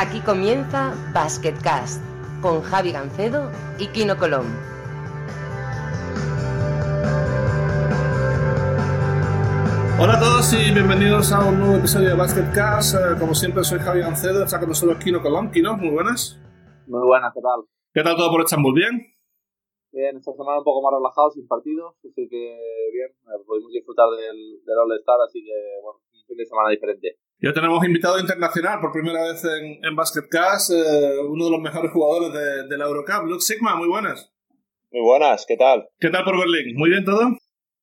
[0.00, 2.00] Aquí comienza Basketcast
[2.40, 3.50] con Javi Gancedo
[3.80, 4.46] y Kino Colón.
[9.98, 12.94] Hola a todos y bienvenidos a un nuevo episodio de Basketcast.
[12.94, 15.50] Eh, como siempre soy Javi Gancedo, está con nosotros Kino Colón.
[15.50, 16.38] Kino, muy buenas.
[16.86, 17.66] Muy buenas, ¿qué tal?
[17.92, 18.74] ¿Qué tal todo por Estambul?
[18.74, 19.02] ¿Bien?
[19.90, 22.38] Bien, esta semana un poco más relajado, sin partidos, así que
[22.94, 27.18] bien, eh, pudimos disfrutar del, del All-Star, así que bueno, un fin de semana diferente.
[27.40, 31.92] Ya tenemos invitado internacional por primera vez en, en Basketcast, eh, uno de los mejores
[31.92, 34.34] jugadores de, de la Eurocup, Luke Sigma, muy buenas.
[34.90, 35.86] Muy buenas, ¿qué tal?
[36.00, 36.74] ¿Qué tal por Berlín?
[36.74, 37.20] ¿Muy bien todo?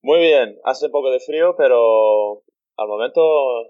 [0.01, 2.43] Muy bien, hace un poco de frío, pero
[2.75, 3.21] al momento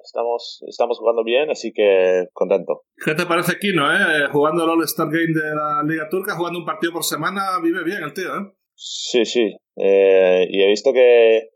[0.03, 2.85] estamos, estamos jugando bien, así que contento.
[3.05, 4.27] ¿Qué te parece Kino, eh?
[4.31, 8.01] Jugando el All-Star Game de la Liga Turca, jugando un partido por semana, vive bien
[8.01, 8.51] el tío, ¿eh?
[8.73, 9.55] Sí, sí.
[9.75, 11.49] Eh, y he visto que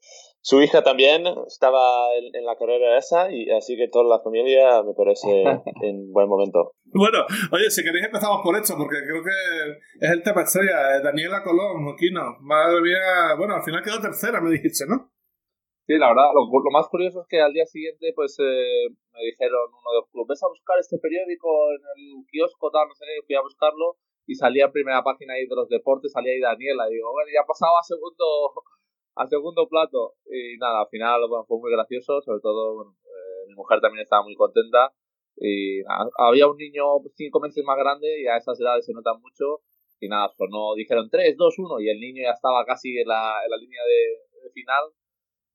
[0.50, 4.82] su hija también estaba en, en, la carrera esa, y así que toda la familia
[4.82, 5.30] me parece
[5.86, 6.74] en buen momento.
[6.86, 7.22] Bueno,
[7.54, 9.38] oye, si queréis empezamos por esto, porque creo que
[10.02, 10.98] es el tema estrella.
[10.98, 15.14] Eh, Daniela Colón, Kino, madre mía, bueno, al final quedó tercera, me dijiste, ¿no?
[15.86, 19.22] Sí, la verdad, lo, lo, más curioso es que al día siguiente, pues eh, me
[19.30, 21.46] dijeron uno de los clubes, ves a buscar este periódico
[21.78, 25.34] en el kiosco, tal, no sé qué, fui a buscarlo y salía en primera página
[25.38, 28.26] ahí de los deportes, salía ahí Daniela, y digo, bueno, ya pasaba a segundo,
[29.20, 30.16] a segundo plato.
[30.26, 34.24] Y nada, al final bueno, fue muy gracioso, sobre todo eh, mi mujer también estaba
[34.24, 34.94] muy contenta.
[35.36, 35.82] Y
[36.18, 36.84] había un niño
[37.16, 39.62] cinco meses más grande y a esas edades se nota mucho.
[40.00, 43.44] Y nada, no dijeron 3, 2, 1 y el niño ya estaba casi en la,
[43.44, 44.84] en la línea de, de final.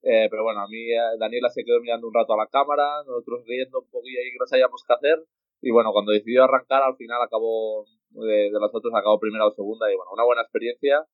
[0.02, 3.02] Eh, pero bueno, a mí eh, Daniela se quedó mirando un rato a la cámara,
[3.06, 5.24] nosotros riendo un poquillo ahí que no sabíamos qué hacer.
[5.62, 9.50] Y bueno, cuando decidió arrancar, al final acabó, de, de los otros acabó primera o
[9.52, 9.90] segunda.
[9.90, 11.06] Y bueno, una buena experiencia.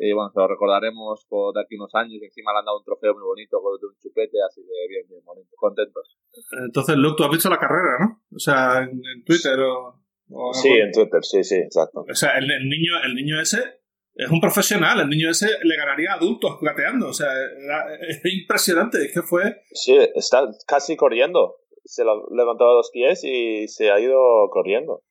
[0.00, 2.14] Y bueno, se lo recordaremos por de aquí unos años.
[2.20, 5.06] Y encima le han dado un trofeo muy bonito con un chupete, así que bien,
[5.08, 6.16] bien, bonito, contentos.
[6.64, 8.22] Entonces, Luke, tú has visto la carrera, ¿no?
[8.34, 10.00] O sea, en, en Twitter o,
[10.30, 10.54] o.
[10.54, 12.04] Sí, en Twitter, sí, sí, exacto.
[12.08, 13.80] O sea, el, el, niño, el niño ese
[14.14, 15.00] es un profesional.
[15.00, 17.08] El niño ese le ganaría a adultos gateando.
[17.08, 19.04] O sea, era, es impresionante.
[19.04, 19.62] Es que fue.
[19.72, 21.56] Sí, está casi corriendo.
[21.84, 24.18] Se lo levantó a los pies y se ha ido
[24.50, 25.02] corriendo.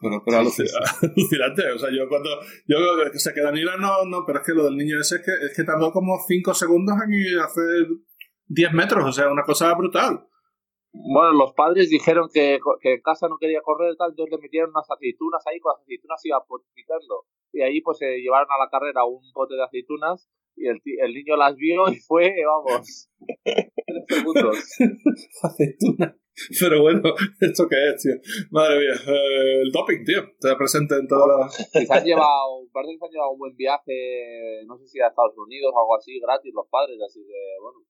[0.00, 1.70] Bueno, pero alucinante.
[1.74, 2.30] O sea, yo cuando.
[2.66, 4.24] Yo o sea, que Daniela no, no.
[4.26, 6.96] Pero es que lo del niño ese es que, es que tardó como 5 segundos
[6.96, 7.86] en hacer
[8.48, 9.04] 10 metros.
[9.04, 10.26] O sea, una cosa brutal.
[10.92, 14.42] Bueno, los padres dijeron que, que en casa no quería correr y tal, entonces le
[14.42, 17.26] metieron unas aceitunas ahí, con las aceitunas iba potitando.
[17.52, 21.12] Y ahí pues se llevaron a la carrera un pote de aceitunas y el, el
[21.12, 23.10] niño las vio y fue, vamos,
[23.44, 24.56] tres segundos.
[25.42, 26.14] aceitunas.
[26.60, 27.00] Pero bueno,
[27.40, 28.12] ¿esto qué es, tío?
[28.50, 31.48] Madre mía, eh, el doping, tío, está presente en toda la...
[31.48, 35.00] Y se han llevado, parece que se han llevado un buen viaje, no sé si
[35.00, 37.80] a Estados Unidos o algo así, gratis los padres, así que bueno,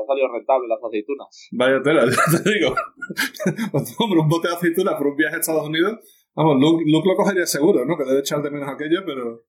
[0.00, 1.28] ha salido rentable las aceitunas.
[1.52, 2.72] Vaya tela, ya te digo.
[4.00, 6.00] Hombre, un bote de aceitunas por un viaje a Estados Unidos,
[6.34, 7.98] vamos, Luke, Luke lo cogería seguro, ¿no?
[7.98, 9.44] Que debe echar de menos aquello, pero...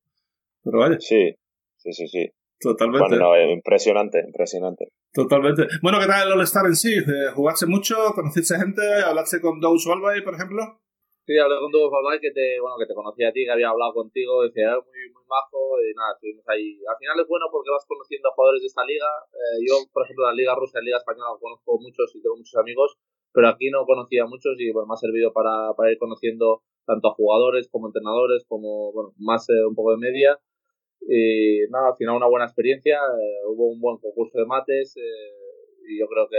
[0.64, 1.00] Pero vaya.
[1.00, 1.34] Sí,
[1.78, 2.32] sí, sí, sí.
[2.62, 3.18] Totalmente.
[3.18, 4.94] Bueno, no, impresionante, impresionante.
[5.12, 5.68] Totalmente.
[5.82, 6.94] Bueno, ¿qué tal el All-Star en sí?
[7.34, 7.96] ¿Jugaste mucho?
[8.14, 8.82] ¿Conociste gente?
[9.04, 10.78] ¿Hablaste con Doug Walby, por ejemplo?
[11.26, 13.70] Sí, hablé con Doug Walby, que te, bueno, que te conocía a ti, que había
[13.70, 16.78] hablado contigo, decía, muy, muy majo, y nada, estuvimos ahí.
[16.86, 19.10] Al final es bueno porque vas conociendo a jugadores de esta liga.
[19.34, 22.38] Eh, yo, por ejemplo, la Liga Rusa, en la Liga Española, conozco muchos y tengo
[22.38, 22.98] muchos amigos,
[23.34, 26.62] pero aquí no conocía a muchos y bueno, me ha servido para, para ir conociendo
[26.86, 30.38] tanto a jugadores como entrenadores, como, bueno, más eh, un poco de media.
[31.08, 35.90] Y nada, al final una buena experiencia, eh, hubo un buen concurso de mates eh,
[35.90, 36.38] y yo creo que,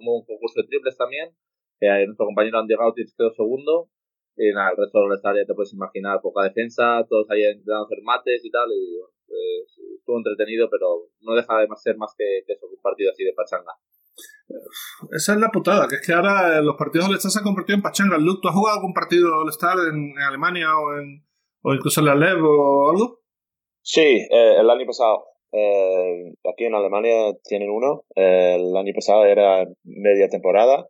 [0.00, 1.30] hubo un concurso de triples también.
[1.80, 3.88] Eh, nuestro compañero Andy Gautich quedó segundo.
[4.36, 7.84] Y nada, el resto de la área te puedes imaginar, poca defensa, todos ahí intentando
[7.84, 8.68] hacer mates y tal.
[8.72, 9.12] Y bueno,
[9.96, 13.34] estuvo entretenido, pero no deja de ser más que, que eso, un partido así de
[13.34, 13.72] pachanga.
[15.12, 17.82] Esa es la putada, que es que ahora los partidos All-Star se han convertido en
[17.82, 18.18] pachanga.
[18.18, 21.24] Luke, ¿tú has jugado algún partido All-Star en, Alemania o, en,
[21.74, 23.19] incluso en la LEV o algo?
[23.82, 25.26] Sí, eh, el año pasado.
[25.52, 28.04] Eh, aquí en Alemania tienen uno.
[28.14, 30.86] Eh, el año pasado era media temporada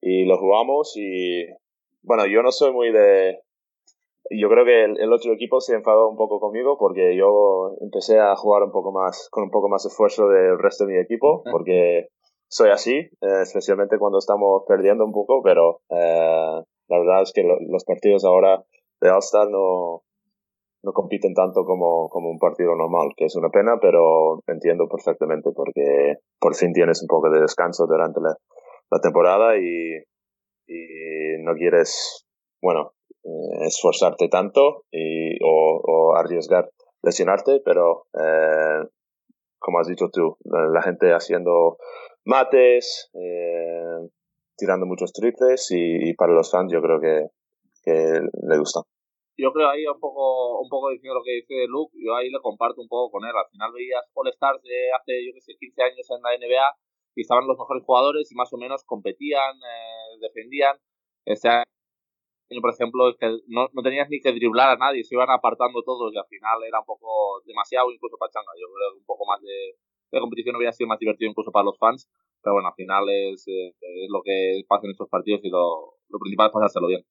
[0.00, 1.46] y lo jugamos y
[2.02, 3.40] bueno, yo no soy muy de...
[4.30, 8.18] Yo creo que el, el, otro equipo se enfadó un poco conmigo porque yo empecé
[8.18, 11.42] a jugar un poco más, con un poco más esfuerzo del resto de mi equipo,
[11.50, 12.08] porque
[12.46, 17.56] soy así, eh, especialmente cuando estamos perdiendo un poco, pero la verdad es que lo,
[17.68, 18.62] los partidos ahora
[19.00, 20.02] de All-Star no,
[20.88, 25.50] no compiten tanto como, como un partido normal, que es una pena, pero entiendo perfectamente
[25.54, 28.34] porque por fin tienes un poco de descanso durante la,
[29.02, 29.96] temporada y,
[30.66, 32.26] y no quieres,
[32.62, 32.92] bueno,
[33.22, 36.70] eh, esforzarte tanto y, o, arriesgar
[37.02, 38.88] lesionarte, pero eh,
[39.58, 41.76] como has dicho tú, la, gente haciendo
[42.24, 44.08] mates, eh,
[44.56, 47.26] tirando muchos triples y, para los fans yo creo que,
[47.84, 48.84] le gustan.
[49.38, 52.40] Yo creo ahí un poco, un poco diciendo lo que dice Luke, yo ahí le
[52.40, 53.30] comparto un poco con él.
[53.36, 56.74] Al final veías All Stars de hace, yo que sé, 15 años en la NBA
[57.14, 60.76] y estaban los mejores jugadores y más o menos competían, eh, defendían.
[61.24, 61.64] Este año,
[62.60, 63.14] por ejemplo,
[63.46, 66.58] no, no tenías ni que driblar a nadie, se iban apartando todos y al final
[66.66, 68.52] era un poco demasiado incluso para Changa.
[68.58, 69.78] Yo creo que un poco más de,
[70.10, 72.10] de competición hubiera sido más divertido incluso para los fans,
[72.42, 75.94] pero bueno, al final es, eh, es lo que pasa en estos partidos y lo,
[76.08, 77.04] lo principal es pasárselo bien.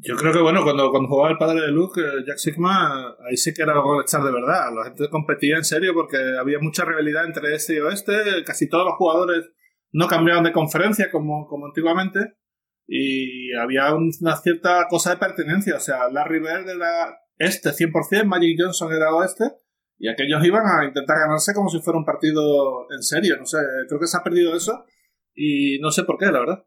[0.00, 3.36] Yo creo que, bueno, cuando, cuando jugaba el padre de Luke, eh, Jack Sigma, ahí
[3.36, 4.70] sí que era echar de verdad.
[4.72, 8.12] La gente competía en serio porque había mucha rivalidad entre este y oeste.
[8.46, 9.50] Casi todos los jugadores
[9.90, 12.36] no cambiaban de conferencia como, como antiguamente.
[12.86, 15.76] Y había una cierta cosa de pertenencia.
[15.76, 19.44] O sea, Larry Bird era este 100%, Magic Johnson era oeste.
[19.98, 23.36] Y aquellos iban a intentar ganarse como si fuera un partido en serio.
[23.36, 23.58] No sé,
[23.88, 24.84] creo que se ha perdido eso.
[25.34, 26.64] Y no sé por qué, la verdad.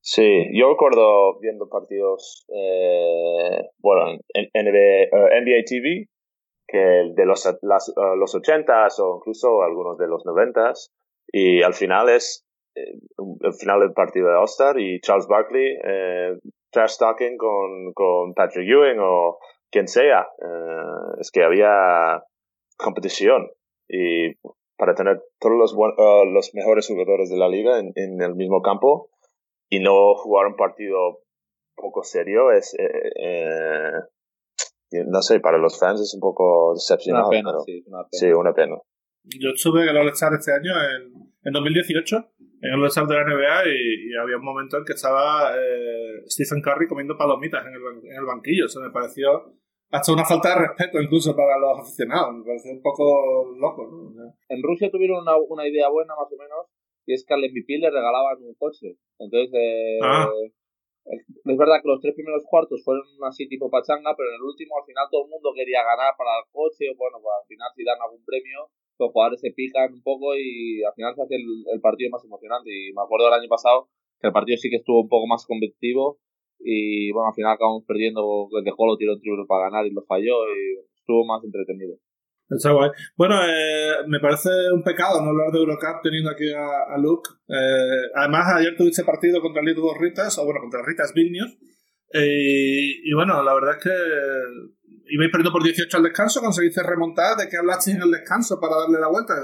[0.00, 6.08] Sí, yo recuerdo viendo partidos, eh, bueno, en NBA, NBA, TV,
[6.66, 10.90] que de los, las, los 80s o incluso algunos de los 90s,
[11.32, 12.98] y al final es eh,
[13.40, 16.38] el final del partido de All-Star y Charles Barkley eh,
[16.70, 19.38] trash talking con, con Patrick Ewing o
[19.70, 20.20] quien sea.
[20.20, 22.22] Eh, es que había
[22.76, 23.50] competición
[23.88, 24.34] y
[24.76, 28.62] para tener todos los, uh, los mejores jugadores de la liga en, en el mismo
[28.62, 29.10] campo,
[29.70, 31.20] y no jugar un partido
[31.74, 33.92] poco serio es, eh, eh,
[35.06, 37.40] no sé, para los fans es un poco decepcionante.
[37.40, 38.08] Una pena, sí, una pena.
[38.12, 38.76] Sí, una pena.
[39.24, 41.12] Yo estuve en el All-Star este año, en,
[41.42, 42.16] en 2018,
[42.62, 46.22] en el All-Star de la NBA, y, y, había un momento en que estaba eh,
[46.26, 48.66] Stephen Curry comiendo palomitas en el, en el banquillo.
[48.66, 49.54] Eso me pareció
[49.90, 52.34] hasta una falta de respeto incluso para los aficionados.
[52.36, 53.86] Me pareció un poco loco.
[54.14, 54.34] ¿no?
[54.48, 56.66] En Rusia tuvieron una, una idea buena, más o menos,
[57.08, 59.00] y es que al MVP le regalaban un coche.
[59.18, 60.28] Entonces, eh, ah.
[61.08, 64.76] es verdad que los tres primeros cuartos fueron así tipo pachanga, pero en el último
[64.76, 67.68] al final todo el mundo quería ganar para el coche, o bueno, pues al final
[67.72, 68.68] si dan algún premio,
[69.00, 72.24] los jugadores se pican un poco y al final se hace el, el partido más
[72.28, 72.68] emocionante.
[72.68, 73.88] Y me acuerdo del año pasado
[74.20, 76.20] que el partido sí que estuvo un poco más competitivo
[76.60, 79.96] y bueno, al final acabamos perdiendo, el de Jolo tiró un triple para ganar y
[79.96, 81.96] lo falló y estuvo más entretenido.
[83.16, 87.28] Bueno, eh, me parece un pecado no hablar de Eurocup teniendo aquí a, Luke.
[87.46, 91.58] Eh, además, ayer tuviste partido contra el Lido Ritas, o bueno, contra Ritas Vilnius.
[92.12, 93.92] Eh, y bueno, la verdad es que
[95.10, 97.36] ibais perdiendo por 18 al descanso, conseguiste remontar.
[97.36, 99.34] ¿De qué hablaste en el descanso para darle la vuelta?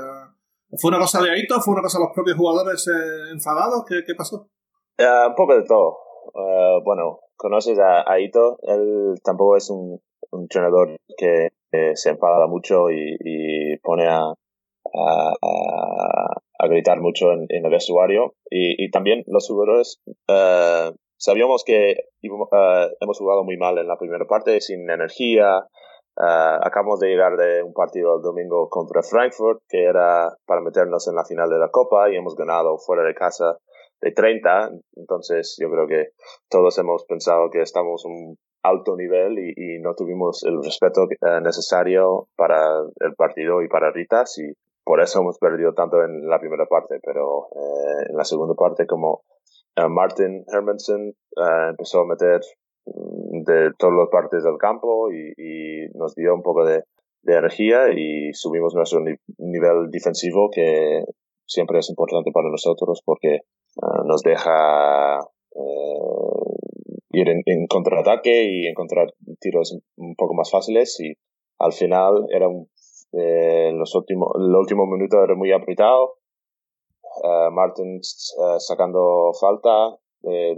[0.81, 1.61] ¿Fue una cosa de Aito?
[1.61, 3.85] ¿Fue una cosa de los propios jugadores eh, enfadados?
[3.87, 4.49] ¿Qué, qué pasó?
[4.99, 5.99] Un poco de todo.
[6.85, 8.59] Bueno, conoces a Aito.
[8.63, 10.01] Él tampoco es un,
[10.35, 11.51] un entrenador que
[11.95, 15.35] se enfada mucho y, pone a, a,
[16.59, 18.35] a, gritar mucho en, el vestuario.
[18.51, 23.99] Y, y, también los jugadores, uh, sabíamos que uh, hemos jugado muy mal en la
[23.99, 25.67] primera parte, sin energía.
[26.17, 31.09] Uh, acabamos de llegar de un partido el domingo contra Frankfurt, que era para meternos
[31.09, 33.59] en la final de la Copa, y hemos ganado fuera de casa
[34.01, 34.71] de 30.
[34.97, 36.11] Entonces, yo creo que
[36.49, 41.41] todos hemos pensado que estamos un alto nivel y, y no tuvimos el respeto eh,
[41.43, 44.53] necesario para el partido y para Ritas y
[44.85, 48.87] por eso hemos perdido tanto en la primera parte, pero eh, en la segunda parte
[48.87, 49.23] como
[49.77, 52.41] uh, Martin Hermanson uh, empezó a meter
[52.87, 56.83] mm, de todas las partes del campo y, y nos dio un poco de,
[57.23, 61.05] de, energía y subimos nuestro ni nivel defensivo que
[61.47, 63.41] siempre es importante para nosotros porque
[63.77, 65.21] uh, nos deja
[67.17, 71.15] ir en, contraataque y encontrar tiros un poco más fáciles y
[71.59, 72.69] al final era un,
[73.13, 76.17] eh, los últimos, el último minuto era muy apretado.
[77.23, 80.57] Uh, Martin uh, sacando falta de,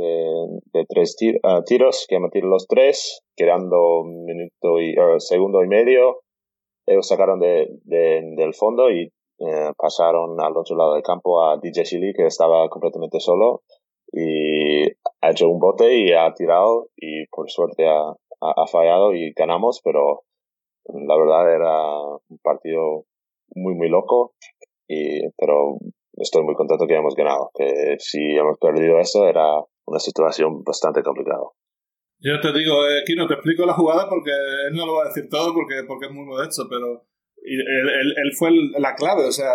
[0.72, 5.68] de, tres tir uh, tiros, que meter los tres, quedando un minuto y segundo y
[5.68, 6.22] medio.
[6.86, 11.58] Ellos sacaron de, de del fondo y eh, pasaron al otro lado del campo a
[11.58, 13.62] DJ Chili, que estaba completamente solo
[14.18, 14.86] y
[15.20, 19.82] ha hecho un bote y ha tirado y por suerte ha, ha, fallado y ganamos,
[19.84, 20.22] pero
[20.86, 23.04] la verdad era un partido
[23.54, 24.32] muy muy loco
[24.88, 25.76] y pero
[26.14, 31.02] estoy muy contento que hemos ganado, que si hemos perdido eso era una situación bastante
[31.02, 31.44] complicada.
[32.18, 35.08] Yo te digo, eh, Kino, te explico la jugada porque él no lo va a
[35.08, 37.04] decir todo porque, porque es muy modesto, pero
[37.42, 39.52] él, él, él fue la clave, o sea,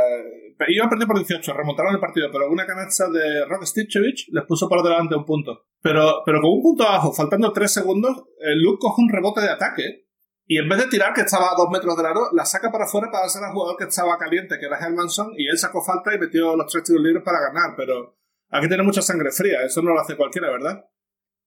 [0.68, 4.46] iba a perder por 18, remontaron el partido, pero una canasta de Rock Stichevich les
[4.46, 5.66] puso por delante un punto.
[5.82, 9.50] Pero, pero con un punto abajo, faltando 3 segundos, el Luke coge un rebote de
[9.50, 10.06] ataque
[10.46, 12.84] y en vez de tirar, que estaba a 2 metros del aro, la saca para
[12.84, 16.14] afuera para hacer al jugador que estaba caliente, que era Hermanson, y él sacó falta
[16.14, 17.74] y metió los tres tiros libres para ganar.
[17.78, 18.18] Pero
[18.50, 20.84] aquí tiene mucha sangre fría, eso no lo hace cualquiera, ¿verdad?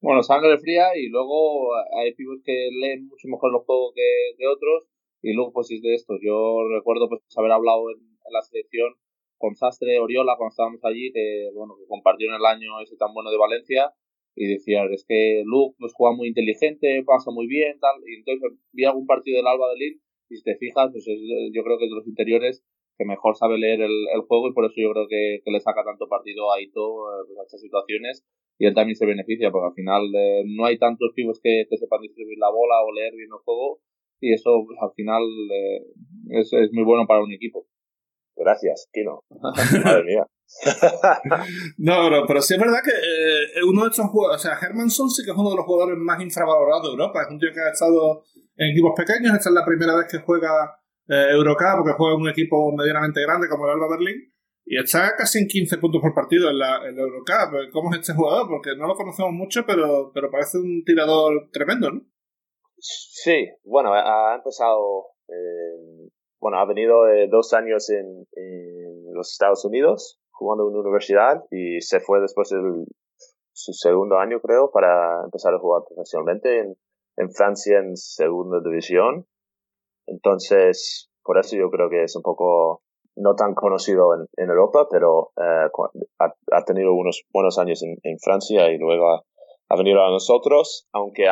[0.01, 4.47] Bueno, sangre fría y luego hay pivots que leen mucho mejor los juegos que, que
[4.47, 4.89] otros
[5.25, 6.21] y luego pues es de estos.
[6.23, 7.99] Yo recuerdo pues haber hablado en,
[8.31, 8.93] la selección
[9.39, 13.31] con Sastre Oriola cuando estábamos allí, que bueno, que compartieron el año ese tan bueno
[13.31, 13.93] de Valencia
[14.35, 18.59] y decía, es que Luke pues juega muy inteligente, pasa muy bien, tal, y entonces
[18.73, 20.01] vi algún partido del Alba de Lille
[20.31, 22.65] y si te fijas, pues yo creo que es de los interiores
[22.97, 25.61] que mejor sabe leer el, el juego y por eso yo creo que, que le
[25.61, 28.25] saca tanto partido a Ito eh, pues, estas situaciones
[28.59, 31.77] y él también se beneficia porque al final eh, no hay tantos pibos que, que,
[31.77, 33.81] sepan distribuir la bola o leer bien el juego
[34.21, 37.67] y eso pues, al final eh, es, es, muy bueno para un equipo.
[38.37, 39.23] Gracias, Kino.
[39.85, 40.27] Madre mía.
[41.79, 45.11] no, no, pero sí es verdad que eh, uno de estos jugadores, o sea, Hermanson
[45.11, 47.23] sí que es uno de los jugadores más infravalorados de Europa.
[47.23, 48.25] Es un tío que ha estado
[48.57, 49.37] en equipos pequeños.
[49.37, 50.79] Esta es la primera vez que juega
[51.09, 54.33] eh, Eurocup porque juega en un equipo medianamente grande como el Alba Berlín.
[54.67, 57.71] Y está casi en 15 puntos por partido en la, en la Eurocup.
[57.73, 58.49] ¿Cómo es este jugador?
[58.49, 62.01] Porque no lo conocemos mucho, pero, pero parece un tirador tremendo, ¿no?
[62.87, 65.07] Sí, bueno, ha empezado.
[65.29, 70.81] Eh, bueno, ha venido de dos años en, en, los Estados Unidos jugando en una
[70.81, 72.59] universidad y se fue después de
[73.53, 76.77] su segundo año, creo, para empezar a jugar profesionalmente en,
[77.17, 79.27] en Francia en segunda división.
[80.07, 82.83] Entonces, por eso yo creo que es un poco
[83.17, 85.71] no tan conocido en, en Europa, pero eh,
[86.19, 89.25] ha, ha, tenido unos buenos años en, en Francia y luego ha,
[89.71, 91.29] ha, venido a nosotros, aunque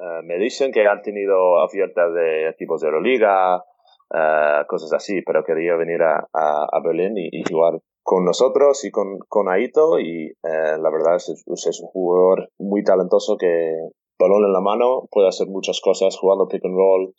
[0.00, 5.44] uh, me dicen que han tenido ofertas de equipos de Euroliga, uh, cosas así, pero
[5.44, 10.80] quería venir a, a, Berlín y, jugar con nosotros y con, con Aito y uh,
[10.82, 13.74] la verdad es, es un jugador muy talentoso que
[14.18, 17.14] balón en la mano puede hacer muchas cosas jugando pick and roll,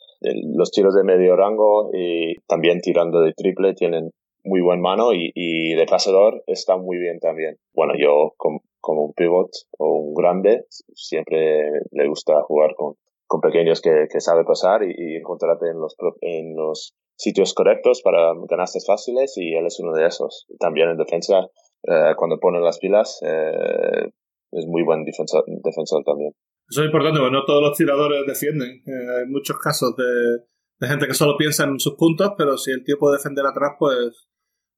[0.56, 4.12] los tiros de medio rango y también tirando de triple tienen
[4.44, 7.58] muy buen mano y, y de pasador está muy bien también.
[7.74, 8.34] Bueno, yo
[8.82, 12.96] como un pivot o un grande siempre le gusta jugar con,
[13.28, 18.02] con pequeños que, que sabe pasar y, y, encontrarte en los, en los sitios correctos
[18.04, 20.48] para ganastes fáciles y él es uno de esos.
[20.60, 21.48] También en defensa,
[21.84, 24.10] eh, cuando pone las pilas, eh,
[24.52, 26.34] es muy buen defensor, defensor también.
[26.70, 28.82] Eso es importante, porque no todos los tiradores defienden.
[28.86, 30.46] Eh, hay muchos casos de,
[30.80, 33.74] de, gente que solo piensa en sus puntos, pero si el tío puede defender atrás,
[33.78, 34.28] pues,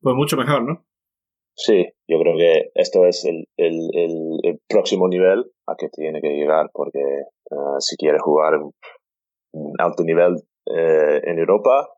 [0.02, 0.86] pues mucho mejor, ¿no?
[1.56, 6.22] Sí, yo creo que esto es el, el, el, el próximo nivel a que tiene
[6.22, 7.00] que llegar, porque
[7.52, 8.60] uh, si quieres jugar
[9.52, 11.90] un alto nivel eh, en Europa,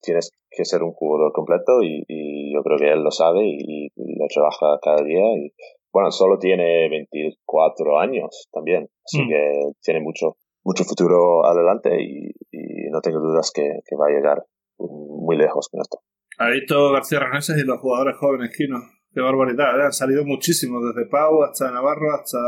[0.00, 3.86] tienes que ser un jugador completo y, y yo creo que él lo sabe y,
[3.94, 5.52] y, lo trabaja cada día y
[5.92, 9.28] bueno, solo tiene 24 años también, así mm.
[9.28, 14.10] que tiene mucho, mucho futuro adelante y, y no tengo dudas que, que, va a
[14.10, 14.44] llegar
[14.78, 16.00] muy lejos con esto.
[16.38, 18.78] Aito García Raneses y los jugadores jóvenes, Kino.
[19.14, 19.84] Qué barbaridad, ¿eh?
[19.84, 22.38] han salido muchísimos, desde Pau hasta Navarro, hasta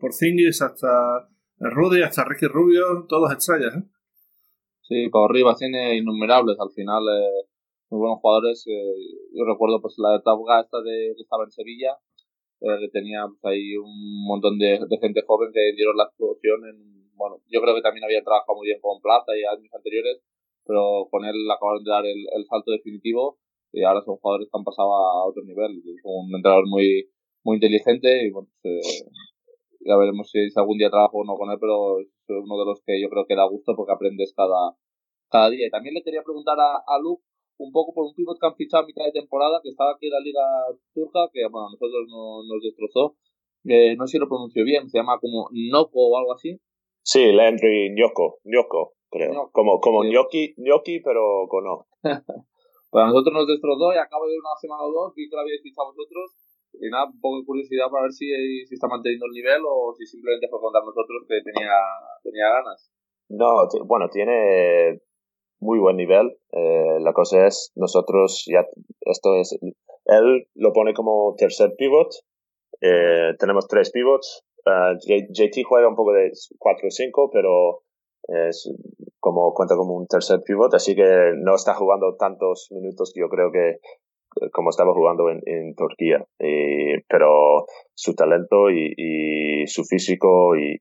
[0.00, 3.76] Porzingis, hasta Rudy, hasta Ricky Rubio, todos estrellas.
[3.76, 3.82] ¿eh?
[4.82, 7.46] Sí, Pau Rivas tiene innumerables al final, eh,
[7.90, 8.66] muy buenos jugadores.
[8.66, 8.94] Eh,
[9.32, 11.96] yo recuerdo pues la etapa esta de que estaba en Sevilla,
[12.60, 16.66] eh, que tenía pues, ahí un montón de, de, gente joven que dieron la explosión.
[16.66, 20.18] En, bueno, yo creo que también había trabajado muy bien con Plata y años anteriores,
[20.66, 23.38] pero con él acabaron de dar el, el salto definitivo
[23.72, 25.78] y ahora son jugadores que han pasado a otro nivel.
[25.78, 27.10] Es un entrenador muy,
[27.44, 29.10] muy inteligente y bueno, pues, eh,
[29.80, 32.82] ya veremos si, algún día trabajo o no con él, pero es uno de los
[32.84, 34.76] que yo creo que da gusto porque aprendes cada,
[35.30, 35.66] cada día.
[35.66, 37.22] Y también le quería preguntar a, a Luke
[37.60, 40.06] un poco por un pivot que han fichado a mitad de temporada, que estaba aquí
[40.06, 40.42] en la Liga
[40.94, 43.16] Turca, que bueno, a nosotros no, nos destrozó.
[43.64, 46.58] Eh, no sé si lo pronuncio bien, se llama como Noko o algo así.
[47.02, 49.50] Sí, Landry Nyoko, Nyoko, creo.
[49.52, 50.10] Como, como sí.
[50.10, 51.86] Gnocchi, Gnocchi, pero con O.
[52.90, 55.42] Pues a nosotros nos destrozó y acabo de una semana o dos, vi que lo
[55.42, 56.34] habéis fichado vosotros.
[56.74, 58.26] Y nada, un poco de curiosidad para ver si,
[58.66, 61.74] si está manteniendo el nivel o si simplemente fue contar nosotros que tenía,
[62.22, 62.90] tenía ganas.
[63.28, 65.00] No, bueno, tiene
[65.60, 66.36] muy buen nivel.
[66.52, 68.66] Eh, la cosa es, nosotros ya,
[69.02, 69.56] esto es,
[70.06, 72.08] él lo pone como tercer pivot.
[72.80, 74.44] Eh, tenemos tres pivots.
[74.66, 74.94] Uh,
[75.32, 77.82] JT juega un poco de 4-5, pero
[78.28, 78.72] es
[79.18, 83.28] como cuenta como un tercer pivot, así que no está jugando tantos minutos que yo
[83.28, 83.80] creo que
[84.52, 86.24] como estaba jugando en, en Turquía.
[86.38, 90.80] Y, pero su talento y, su físico y,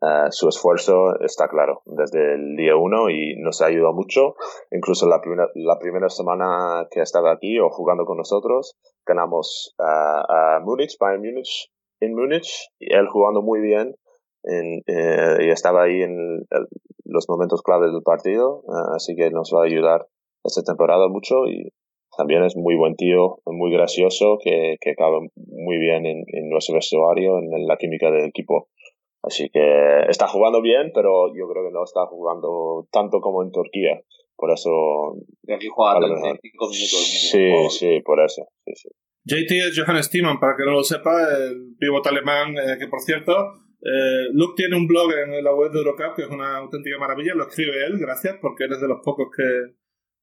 [0.00, 4.34] uh, su esfuerzo está claro desde el día uno y nos ha ayudado mucho.
[4.70, 9.82] Incluso la primera, la primera semana que estaba aquí o jugando con nosotros, ganamos uh,
[9.82, 13.96] a Múnich, Bayern Múnich, en Múnich, él jugando muy bien
[14.46, 16.66] en, eh, y estaba ahí en el,
[17.04, 20.06] los momentos claves del partido, uh, así que nos va a ayudar
[20.44, 21.72] esta temporada mucho y
[22.16, 26.74] también es muy buen tío, muy gracioso, que, que cabe muy bien en, en nuestro
[26.74, 28.68] vestuario, en la química del equipo.
[29.22, 33.50] Así que está jugando bien, pero yo creo que no está jugando tanto como en
[33.50, 34.00] Turquía.
[34.36, 34.70] Por eso.
[35.42, 37.06] Y aquí juega 35 minutos.
[37.30, 38.46] Sí, sí, por eso.
[38.64, 38.88] Sí, sí.
[39.24, 43.00] JT es Johann Stiemann, para que no lo sepa, el pivote alemán, eh, que por
[43.00, 43.34] cierto,
[43.80, 47.34] eh, Luke tiene un blog en la web de Eurocup que es una auténtica maravilla,
[47.34, 49.74] lo escribe él, gracias, porque eres de los pocos que,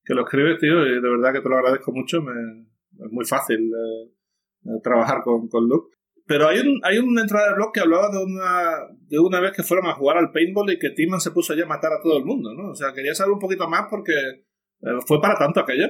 [0.03, 3.25] que lo escribe, tío, y de verdad que te lo agradezco mucho, me, es muy
[3.25, 5.95] fácil eh, trabajar con, con Luke.
[6.25, 9.51] Pero hay, un, hay una entrada de blog que hablaba de una, de una vez
[9.51, 12.01] que fueron a jugar al paintball y que Timan se puso allá a matar a
[12.01, 12.69] todo el mundo, ¿no?
[12.69, 15.87] O sea, quería saber un poquito más porque eh, fue para tanto aquello.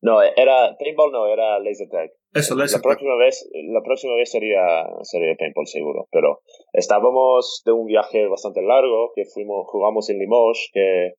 [0.00, 2.10] No, era paintball no, era laser tag.
[2.32, 6.40] Eso, laser la próxima vez, la próxima vez sería, sería paintball seguro, pero
[6.72, 11.14] estábamos de un viaje bastante largo que fuimos, jugamos en Limoges, que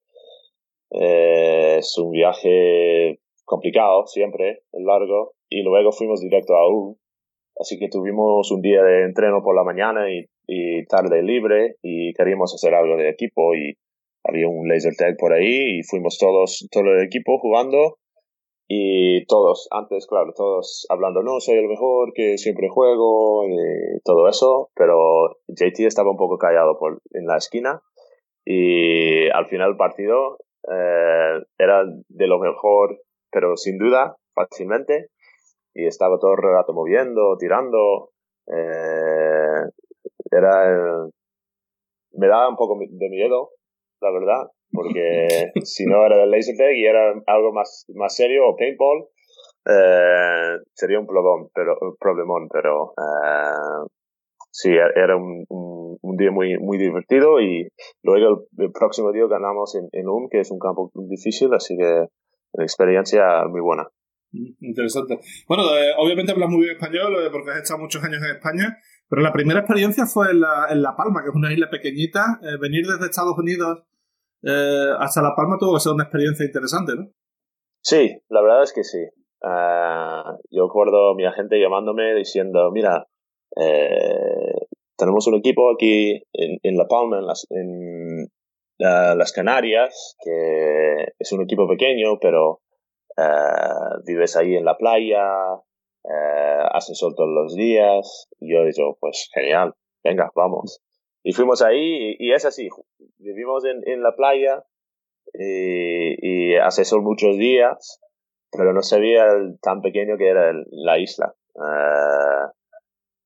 [0.92, 6.98] eh, es un viaje complicado siempre, largo, y luego fuimos directo a U.
[7.60, 12.14] Así que tuvimos un día de entreno por la mañana y, y tarde libre y
[12.14, 13.74] queríamos hacer algo de equipo y
[14.24, 17.98] había un laser tag por ahí y fuimos todos, todo el equipo jugando
[18.72, 24.28] y todos, antes, claro, todos hablando, no, soy el mejor, que siempre juego y todo
[24.28, 27.82] eso, pero JT estaba un poco callado por, en la esquina
[28.46, 30.38] y al final del partido
[30.72, 35.08] eh, era de lo mejor, pero sin duda, fácilmente,
[35.74, 38.12] y estaba todo el rato moviendo, tirando.
[38.46, 39.64] Eh,
[40.30, 41.08] era.
[42.12, 43.50] me daba un poco de miedo,
[44.00, 48.48] la verdad, porque si no era el laser tag y era algo más, más serio
[48.48, 49.08] o paintball,
[49.66, 53.88] eh, sería un problemón, pero, un problemón, pero eh,
[54.52, 55.46] sí, era un,
[56.18, 57.70] día muy, muy divertido y
[58.04, 62.08] luego el, próximo día ganamos en, en UM, que es un campo difícil, así que
[62.54, 63.88] una experiencia muy buena.
[64.32, 65.20] Interesante.
[65.48, 68.78] Bueno, eh, obviamente hablas muy bien español eh, porque has estado muchos años en España,
[69.08, 72.40] pero la primera experiencia fue en La, en la Palma, que es una isla pequeñita.
[72.44, 73.84] Eh, venir desde Estados Unidos
[74.44, 77.10] hasta La Palma tuvo que ser una experiencia interesante, ¿no?
[77.82, 79.00] Sí, la verdad es que sí.
[79.42, 83.08] Ah, yo recuerdo a mi agente llamándome diciendo, mira,
[85.00, 88.28] tenemos un equipo aquí en, La Palma, en las, en,
[89.34, 92.62] Canarias, que es un equipo pequeño, pero
[93.18, 95.26] eh, vives ahí en la playa,
[96.04, 98.28] eh, hace sol todos los días.
[98.40, 99.74] Y yo digo, pues genial,
[100.04, 100.82] venga, vamos.
[101.24, 102.70] Y fuimos ahí y, es así,
[103.18, 104.64] vivimos en, en la playa
[105.34, 108.00] y, y, hace muchos días,
[108.52, 109.26] pero no se veía
[109.62, 111.36] tan pequeño que era la isla.
[111.56, 112.52] Eh,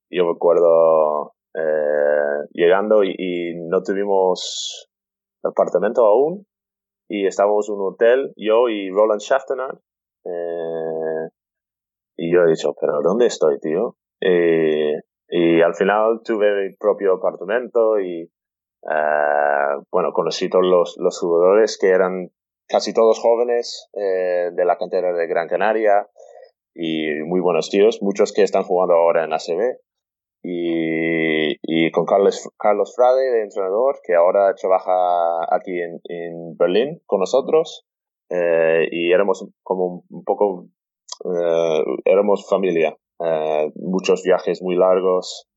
[0.09, 4.89] yo me acuerdo eh, llegando y, y, no tuvimos
[5.43, 6.45] apartamento aún
[7.07, 9.77] y estábamos en un hotel, yo y Roland Schaftener,
[10.25, 11.29] eh,
[12.17, 13.97] y yo he dicho, pero ¿dónde estoy, tío?
[14.21, 14.95] Eh,
[15.35, 21.79] y al final tuve mi propio apartamento y, eh, bueno, conocí todos los, los, jugadores
[21.81, 22.29] que eran
[22.67, 26.07] casi todos jóvenes eh, de la cantera de Gran Canaria
[26.75, 29.79] y muy buenos tíos, muchos que están jugando ahora en ACB.
[30.43, 34.91] Y, y con Carlos, Carlos Frade, de entrenador, que ahora trabaja
[35.49, 37.87] aquí en, en Berlín con nosotros.
[38.29, 40.67] Eh, y éramos como un poco,
[41.25, 42.95] eh, éramos familia.
[43.19, 45.47] Eh, muchos viajes muy largos,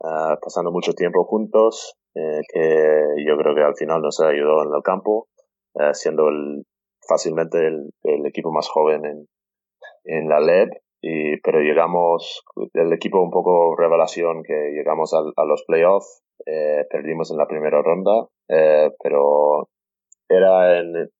[0.00, 5.26] pasando mucho tiempo juntos, que yo creo que al final nos ayudó en el campo,
[5.92, 6.64] siendo el,
[7.08, 9.26] fácilmente el, el, equipo más joven en,
[10.04, 10.68] en la LED.
[11.00, 12.42] Y, pero llegamos,
[12.74, 16.22] el equipo un poco revelación, que llegamos a, los playoffs,
[16.90, 19.68] perdimos en la primera ronda, pero
[20.28, 21.10] era en,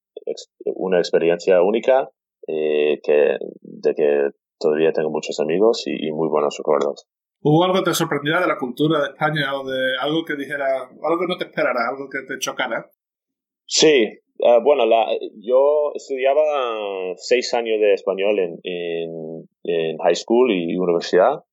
[0.64, 2.10] una experiencia única
[2.46, 7.06] eh, que, de que todavía tengo muchos amigos y, muy buenos recuerdos.
[7.40, 10.88] ¿Hubo algo que te sorprendiera de la cultura de España o de algo que dijera,
[11.02, 12.90] algo que no te esperara, algo que te chocara?
[13.64, 14.08] Sí,
[14.40, 15.06] uh, bueno, la,
[15.40, 16.42] yo estudiaba
[17.16, 21.44] seis años de español en, en, en, high school y universidad,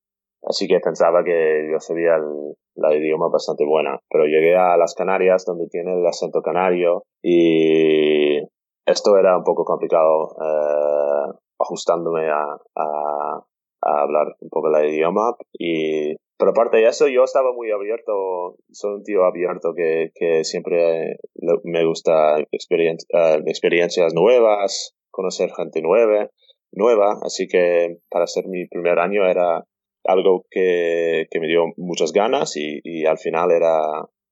[0.41, 4.93] así que pensaba que yo sabía el, la idioma bastante buena, pero llegué a las
[4.95, 8.39] Canarias donde tiene el acento canario y
[8.85, 13.45] esto era un poco complicado eh, ajustándome a, a,
[13.81, 18.95] hablar un poco el idioma y pero aparte de eso yo estaba muy abierto soy
[18.95, 21.17] un tío abierto que, que siempre
[21.63, 26.29] me gusta experien uh, experiencias nuevas conocer gente nueva
[26.71, 29.63] nueva así que para ser mi primer año era
[30.03, 33.79] algo que, que me dio muchas ganas y, y al final era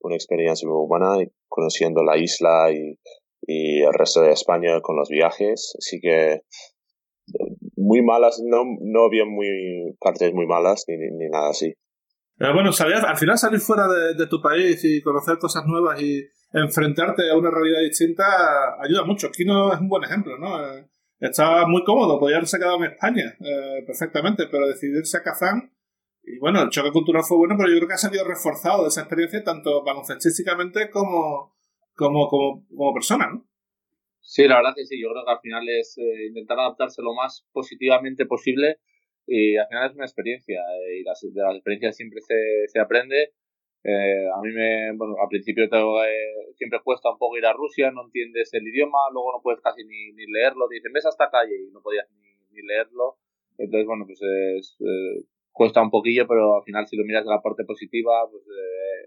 [0.02, 1.18] una experiencia muy buena
[1.48, 2.98] conociendo la isla y
[3.46, 5.76] y el resto de España con los viajes.
[5.78, 6.42] Así que
[7.76, 11.74] muy malas, no, no había muy partes muy malas ni, ni, nada así.
[12.38, 17.30] Pero bueno, al final salir fuera de, tu país y conocer cosas nuevas y enfrentarte
[17.30, 19.30] a una realidad distinta ayuda mucho.
[19.32, 20.60] Kino es un buen ejemplo, ¿no?
[20.60, 20.88] Eh,
[21.20, 25.72] estaba muy cómodo, podía haberse quedado en España eh, perfectamente, pero decidirse a Kazán
[26.26, 28.90] y bueno, el choque cultural fue bueno, pero yo creo que ha salido reforzado de
[28.90, 31.54] esa experiencia tanto baloncestísticamente como,
[31.96, 33.46] como, como, como persona, ¿no?
[34.26, 37.14] Sí, la verdad que sí, yo creo que al final es eh, intentar adaptarse lo
[37.14, 38.80] más positivamente posible
[39.28, 42.80] y al final es una experiencia eh, y las, de las experiencias siempre se, se
[42.80, 43.34] aprende.
[43.84, 46.00] Eh, a mí me, bueno, al principio tengo,
[46.56, 49.84] siempre cuesta un poco ir a Rusia, no entiendes el idioma, luego no puedes casi
[49.84, 53.18] ni, ni leerlo, te dicen ves a esta calle y no podías ni, ni leerlo.
[53.58, 54.78] Entonces, bueno, pues es,
[55.52, 58.44] cuesta un poquillo, pero al final si lo miras de la parte positiva, pues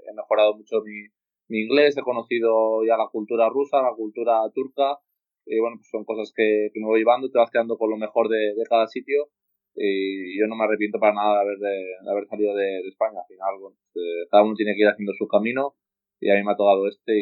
[0.09, 1.09] he mejorado mucho mi,
[1.49, 4.99] mi inglés, he conocido ya la cultura rusa, la cultura turca
[5.47, 8.29] y bueno, pues son cosas que, me voy llevando, te vas quedando con lo mejor
[8.29, 9.31] de, cada sitio
[9.75, 13.21] y yo no me arrepiento para nada de haber, de, haber salido de, España.
[13.21, 15.77] Al final, pues, eh, cada uno tiene que ir haciendo su camino
[16.19, 17.13] y a mí me ha tocado este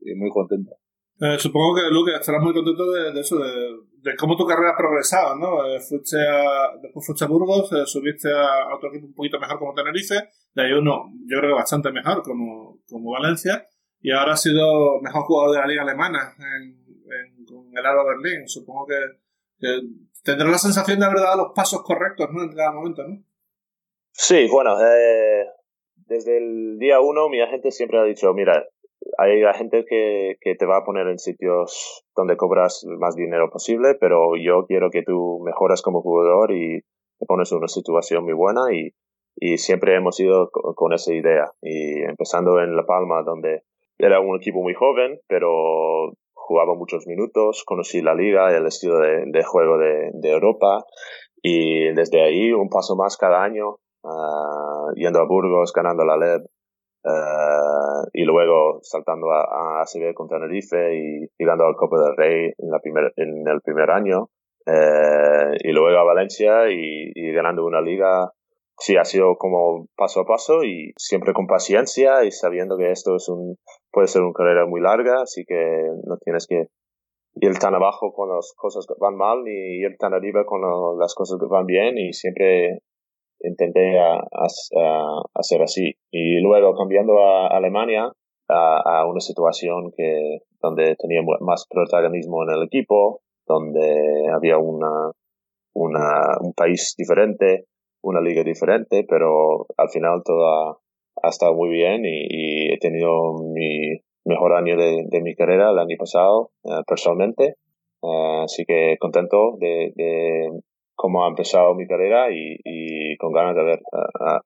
[0.00, 0.72] y, muy contento.
[1.20, 5.36] Eh, supongo que, Luke, estarás muy contento de, eso, de, cómo tu carrera ha progresado,
[5.36, 5.64] ¿no?
[5.64, 9.72] Eh, fuiste a, después fuiste a Burgos, subiste a, otro equipo un poquito mejor como
[9.72, 10.16] Tenerife,
[10.54, 13.64] de ahí uno, yo creo que bastante mejor como, como Valencia,
[14.04, 16.83] y ahora has sido mejor jugador de la liga alemana en,
[17.76, 18.46] el Aro Berlín.
[18.48, 18.96] Supongo que,
[19.58, 19.80] que
[20.22, 22.42] tendrá la sensación de haber dado los pasos correctos ¿no?
[22.42, 23.22] en cada momento, ¿no?
[24.12, 25.46] Sí, bueno, eh,
[26.06, 28.64] desde el día uno mi agente siempre ha dicho, mira,
[29.18, 34.36] hay gente que, te va a poner en sitios donde cobras más dinero posible, pero
[34.36, 36.80] yo quiero que tú mejoras como jugador y
[37.18, 38.92] te pones en una situación muy buena y,
[39.36, 41.50] y siempre hemos ido con, con esa idea.
[41.60, 43.62] Y empezando en La Palma, donde
[43.98, 46.12] era un equipo muy joven, pero
[46.46, 50.84] jugaba muchos minutos, conocí la liga, el estilo de, juego de, Europa
[51.42, 56.42] y desde ahí un paso más cada año, ah, yendo a Burgos, ganando la LEB
[57.06, 62.52] ah, y luego saltando a, a ACB con Tenerife y llegando al Copa del Rey
[62.58, 64.28] en, la primer, en el primer año
[64.66, 68.30] eh, y luego a Valencia y, y ganando una liga
[68.78, 73.16] sí, ha sido como paso a paso y siempre con paciencia y sabiendo que esto
[73.16, 73.56] es un,
[73.90, 75.54] puede ser una carrera muy larga, así que
[76.04, 76.68] no tienes que
[77.36, 80.60] ir tan abajo con las cosas que van mal ni ir tan arriba con
[80.98, 82.80] las cosas que van bien y siempre
[83.40, 84.20] intenté a,
[85.34, 85.94] hacer así.
[86.10, 88.12] Y luego cambiando a Alemania,
[88.48, 95.10] a, una situación que donde tenía más protagonismo en el equipo, donde había una,
[95.74, 97.66] una, un país diferente,
[98.04, 103.98] una liga diferente, pero al final todo ha, estado muy bien y, he tenido mi
[104.24, 107.56] mejor año de, mi carrera el año pasado eh, personalmente.
[108.02, 110.50] Eh, así que contento de,
[110.94, 113.80] cómo ha empezado mi carrera y, con ganas de ver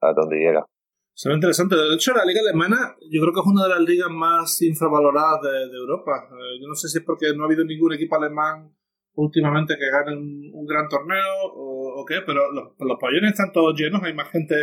[0.01, 0.65] a, dónde llega.
[1.13, 1.75] Será interesante.
[1.75, 5.41] De hecho, la liga alemana yo creo que es una de las ligas más infravaloradas
[5.43, 6.29] de, Europa.
[6.31, 8.73] Eh, yo no sé si es porque no ha habido ningún equipo alemán
[9.19, 10.19] últimamente que ganen
[10.55, 14.55] un, gran torneo o, qué, pero los, los pabellones están todos llenos, hay más gente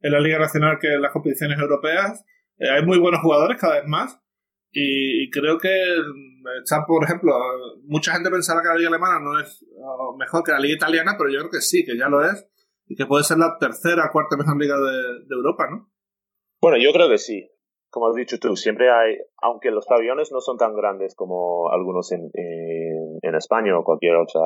[0.00, 2.24] en la Liga Nacional que en las competiciones europeas,
[2.58, 4.18] eh, hay muy buenos jugadores cada vez más
[4.72, 5.68] y, creo que
[6.62, 7.32] están, por ejemplo,
[7.84, 9.64] mucha gente pensará que la Liga Alemana no es
[10.18, 12.48] mejor que la Liga Italiana, pero yo creo que sí, que ya lo es
[12.86, 15.90] y que puede ser la tercera, cuarta mejor liga de, Europa, ¿no?
[16.60, 17.46] Bueno, yo creo que sí
[17.90, 22.12] como has dicho tú, siempre hay, aunque los pabellones no son tan grandes como algunos
[22.12, 22.30] en,
[23.30, 24.40] en, España o cualquier otro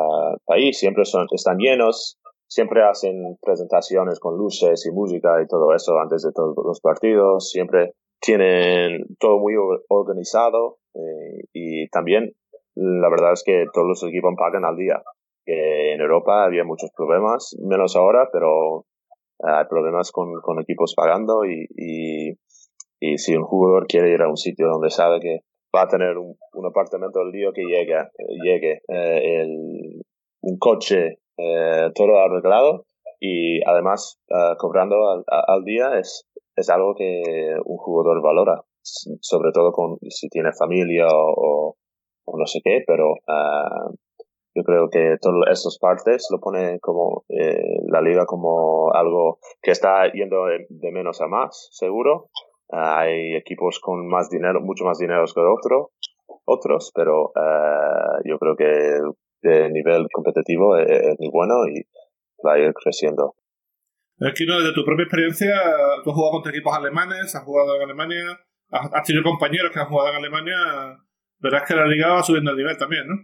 [0.44, 5.98] país, siempre son, están llenos, siempre hacen presentaciones con luces y música y todo eso
[5.98, 9.54] antes de todos los partidos, siempre tienen todo muy
[9.88, 12.32] organizado eh, y también
[12.74, 15.02] la verdad es que todos los equipos pagan al día.
[15.46, 18.86] Que en Europa había muchos problemas, menos ahora, pero
[19.40, 22.38] hay problemas con, equipos pagando y
[23.18, 25.40] si un jugador quiere ir a un sitio donde sabe que
[25.74, 27.96] va a tener un, apartamento al día que llegue,
[28.42, 29.46] llegue eh,
[30.40, 32.86] un coche eh, todo arreglado
[33.20, 37.22] y además eh, cobrando al, día es, es algo que
[37.64, 41.76] un jugador valora, sobre todo con, si tiene familia o,
[42.26, 43.14] no sé qué, pero
[44.56, 50.10] yo creo que todas estas partes lo pone como la liga como algo que está
[50.12, 52.30] yendo de menos a más, seguro,
[52.74, 55.92] hay equipos con más dinero, mucho más dinero que otro,
[56.44, 58.98] otros, pero uh, yo creo que
[59.42, 61.86] el nivel competitivo es, muy bueno y
[62.44, 63.34] va a ir creciendo.
[64.20, 64.58] Aquí, ¿no?
[64.58, 65.54] desde tu propia experiencia,
[66.02, 69.88] tú has jugado contra equipos alemanes, has jugado en Alemania, has, tenido compañeros que han
[69.88, 70.56] jugado en Alemania,
[71.38, 73.14] verás que la liga va subiendo el nivel también, ¿no?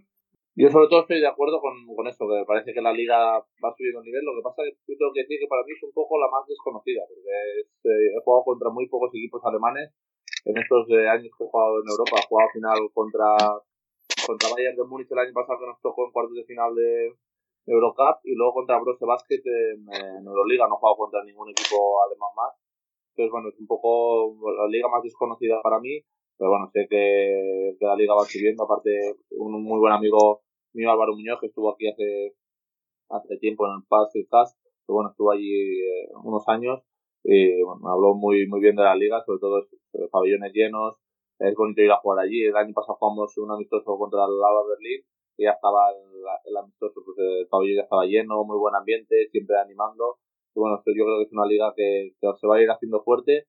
[0.57, 3.71] Yo sobre todo estoy de acuerdo con, con esto, que parece que la liga va
[3.77, 4.25] subiendo nivel.
[4.25, 6.19] Lo que pasa es que yo tengo que decir que para mí es un poco
[6.19, 9.95] la más desconocida, porque eh, he jugado contra muy pocos equipos alemanes
[10.45, 12.19] en estos eh, años que he jugado en Europa.
[12.19, 13.31] He jugado final contra,
[14.27, 17.15] contra Bayern de Múnich el año pasado que nos tocó en cuartos de final de
[17.71, 20.67] Eurocup y luego contra Brose Basket en, en Euroliga.
[20.67, 22.59] No he jugado contra ningún equipo alemán más.
[23.15, 26.03] Entonces, bueno, es un poco la liga más desconocida para mí
[26.41, 28.91] pero bueno, sé que, la liga va subiendo, aparte
[29.37, 30.41] un muy buen amigo
[30.73, 32.35] mío Álvaro Muñoz que estuvo aquí hace
[33.11, 36.81] hace tiempo en el Basket Cast, que bueno, estuvo allí eh, unos años.
[37.25, 39.59] Y habló muy muy bien de la liga, sobre todo
[39.93, 40.97] eh, pabellones llenos,
[41.41, 44.65] es bonito ir a jugar allí, el año pasado jugamos un amistoso contra el Alba
[44.67, 45.05] Berlín
[45.37, 49.59] y ya estaba el, amistoso, pues el pabellón ya estaba lleno, muy buen ambiente, siempre
[49.59, 50.17] animando,
[50.55, 53.45] y bueno, yo creo que es una liga que se va a ir haciendo fuerte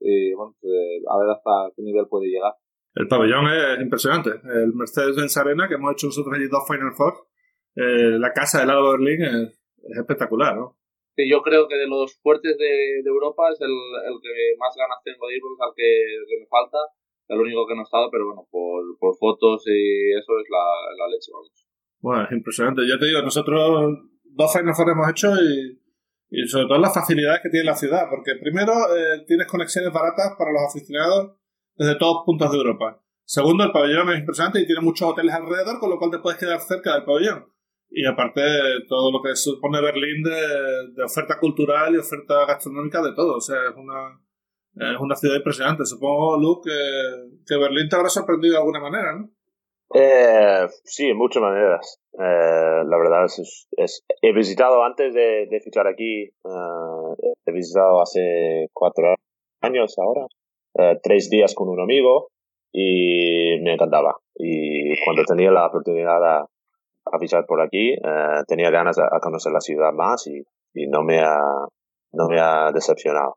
[0.00, 2.54] y bueno, pues, eh, a ver hasta qué nivel puede llegar.
[2.94, 4.30] El pabellón es impresionante.
[4.30, 7.28] El Mercedes-Benz Arena, que hemos hecho nosotros allí dos Final Four,
[7.76, 9.60] eh, la casa del Alba Berlín es,
[10.00, 10.78] espectacular, ¿no?
[11.14, 14.98] Sí, yo creo que de los fuertes de, Europa es el, el, que más ganas
[15.04, 16.78] tengo de ir, porque es al que, me falta,
[17.28, 20.64] el único que no he estado, pero bueno, por, por fotos y eso es la,
[20.96, 21.52] la leche, vamos.
[22.00, 22.82] Bueno, es impresionante.
[22.88, 25.80] Yo te digo, nosotros dos Final Four hemos hecho y
[26.36, 30.34] y sobre todo las facilidades que tiene la ciudad, porque primero eh, tienes conexiones baratas
[30.38, 31.32] para los aficionados
[31.76, 33.02] desde todos puntos de Europa.
[33.24, 36.38] Segundo, el pabellón es impresionante y tiene muchos hoteles alrededor, con lo cual te puedes
[36.38, 37.46] quedar cerca del pabellón.
[37.88, 38.42] Y aparte,
[38.86, 43.36] todo lo que supone Berlín de, oferta cultural y oferta gastronómica de todo.
[43.36, 44.20] O sea, es una,
[44.74, 45.86] es una ciudad impresionante.
[45.86, 49.30] Supongo, Luke, que, que Berlín te habrá sorprendido de alguna manera, ¿no?
[49.94, 52.00] Eh, sí, en muchas maneras.
[52.12, 58.00] Eh, la verdad es, es, he visitado antes de, de fichar aquí, eh, he visitado
[58.00, 59.14] hace cuatro
[59.60, 60.26] años ahora,
[60.78, 62.28] eh, tres días con un amigo
[62.72, 64.16] y me encantaba.
[64.34, 69.20] Y cuando tenía la oportunidad a, a fichar por aquí, eh, tenía ganas de, a
[69.20, 70.42] conocer la ciudad más y,
[70.74, 71.38] y no me ha,
[72.12, 73.36] no me ha decepcionado.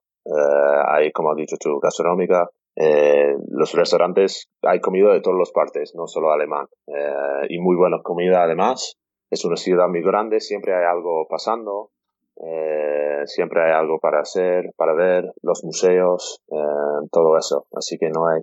[0.87, 5.93] Hay, como has dicho tú, gastronómica, eh, los restaurantes hay comida de todas las partes,
[5.95, 6.67] no solo alemán.
[6.87, 8.95] Eh, y muy buena comida además.
[9.29, 11.91] Es una ciudad muy grande, siempre hay algo pasando,
[12.37, 17.65] eh, siempre hay algo para hacer, para ver, los museos, eh, todo eso.
[17.75, 18.41] Así que no hay,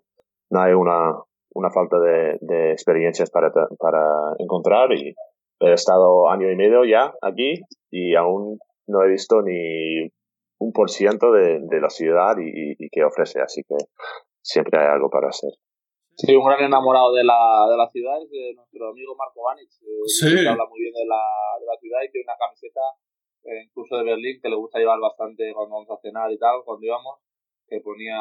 [0.50, 1.14] no hay una,
[1.54, 5.14] una falta de, de experiencias para, para encontrar y
[5.60, 7.60] he estado año y medio ya aquí
[7.90, 10.08] y aún no he visto ni
[10.58, 13.76] un por ciento de, de la ciudad y, y, que ofrece, así que
[14.40, 15.50] siempre hay algo para hacer.
[16.16, 19.68] Sí, un gran enamorado de la, de la ciudad es de nuestro amigo Marco Vanic,
[20.06, 20.32] sí.
[20.32, 21.20] que habla muy bien de la,
[21.60, 22.80] de la ciudad y tiene una camiseta,
[23.44, 26.64] eh, incluso de Berlín, que le gusta llevar bastante cuando vamos a cenar y tal,
[26.64, 27.20] cuando íbamos,
[27.68, 28.16] que ponía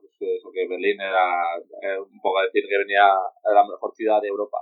[0.00, 4.22] pues, eso, que Berlín era eh, un poco decir que venía a la mejor ciudad
[4.22, 4.56] de Europa.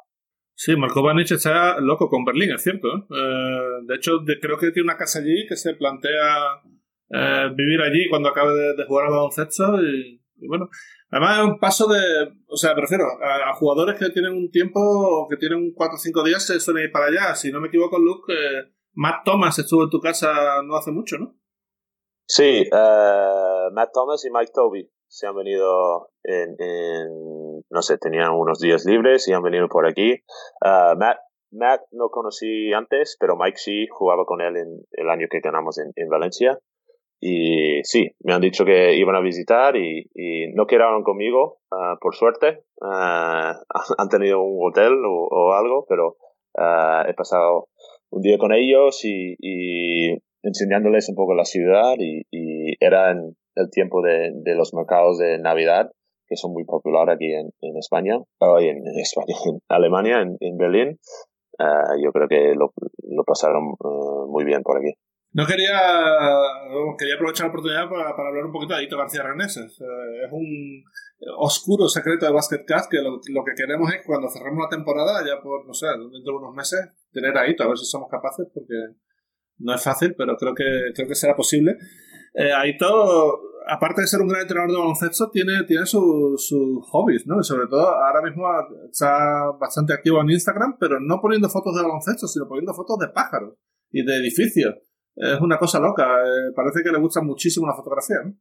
[0.56, 2.88] Sí, Marco Vanic está loco con Berlín, es cierto.
[2.88, 3.86] ¿eh?
[3.86, 6.62] de hecho, creo que tiene una casa allí que se plantea
[7.10, 10.68] eh, vivir allí cuando acabe de, jugar al baloncesto y, bueno,
[11.10, 12.00] además es un paso de,
[12.48, 16.46] o sea, prefiero a, jugadores que tienen un tiempo que tienen 4 o 5 días
[16.46, 17.34] se suelen ir para allá.
[17.34, 21.18] Si no me equivoco, Luke, eh, Matt Thomas estuvo en tu casa no hace mucho,
[21.18, 21.36] ¿no?
[22.26, 26.56] Sí, uh, Matt Thomas y Mike Toby se han venido en,
[27.68, 30.14] no sé, tenían unos días libres y han venido por aquí.
[30.64, 31.18] Uh, Matt,
[31.52, 35.78] Matt no conocí antes, pero Mike sí jugaba con él en el año que ganamos
[35.78, 36.58] en Valencia.
[37.20, 41.98] Y sí, me han dicho que iban a visitar y, y no quedaron conmigo, uh,
[42.00, 42.64] por suerte.
[42.80, 43.54] Uh,
[43.98, 46.16] han tenido un hotel o, algo, pero
[46.58, 47.68] uh, he pasado
[48.10, 49.36] un día con ellos y,
[50.42, 52.24] enseñándoles un poco la ciudad y,
[52.80, 55.90] era en el tiempo de, los mercados de Navidad,
[56.26, 60.98] que son muy populares aquí en, España, en, en, España, en Alemania, en, en Berlín.
[62.02, 62.72] yo creo que lo,
[63.02, 63.74] lo pasaron
[64.28, 64.92] muy bien por aquí.
[65.34, 65.80] No quería,
[66.96, 69.80] quería aprovechar la oportunidad para, para hablar un poquito de Adito García Reneses.
[69.80, 70.84] Eh, es un
[71.38, 75.42] oscuro secreto de Basketcast que lo, lo, que queremos es cuando cerremos la temporada, ya
[75.42, 78.46] por, no sé, dentro de unos meses, tener a Aito, a ver si somos capaces,
[78.54, 78.74] porque
[79.58, 81.78] no es fácil, pero creo que, creo que será posible.
[82.32, 87.26] Eh, Aito, aparte de ser un gran entrenador de baloncesto, tiene, tiene sus su hobbies,
[87.26, 87.40] ¿no?
[87.40, 88.46] Y sobre todo ahora mismo
[88.88, 93.08] está bastante activo en Instagram, pero no poniendo fotos de baloncesto, sino poniendo fotos de
[93.08, 93.54] pájaros
[93.90, 94.74] y de edificios
[95.16, 96.20] es una cosa loca.
[96.22, 98.34] Eh, parece que le gusta muchísimo la fotografía, ¿no?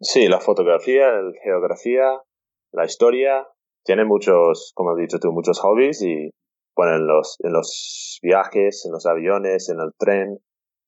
[0.00, 2.20] Sí, la fotografía, la geografía,
[2.72, 3.46] la historia.
[3.84, 6.30] Tiene muchos, como has dicho tú, muchos hobbies y,
[6.76, 10.38] bueno, en los, en los viajes, en los aviones, en el tren,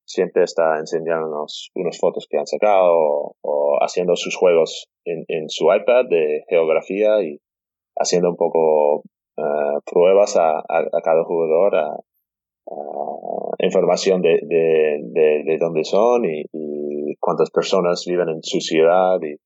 [0.04, 5.66] siempre está enseñándonos unas fotos que han sacado o, haciendo sus juegos en, en, su
[5.72, 7.38] iPad de geografía y
[7.96, 9.02] haciendo un poco
[9.36, 11.96] eh, pruebas a, a, cada jugador, a,
[13.58, 16.44] información de, de, de, dónde son y,
[17.20, 19.36] cuántas personas viven en su ciudad y,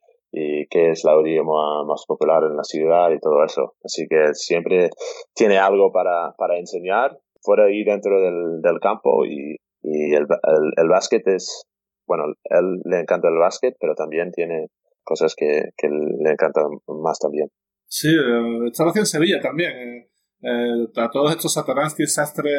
[0.70, 3.74] qué es la idioma más popular en la ciudad y todo eso.
[3.84, 4.88] Así que siempre
[5.34, 10.88] tiene algo para, para enseñar fuera y dentro del, campo y, y el, el, el
[10.88, 11.66] básquet es,
[12.06, 14.68] bueno, él le encanta el básquet, pero también tiene
[15.04, 17.48] cosas que, que le encantan más también.
[17.86, 19.70] Sí, eh, en Sevilla también.
[19.70, 20.08] Eh,
[20.42, 22.50] eh, a todos estos Satanansky, Sastre,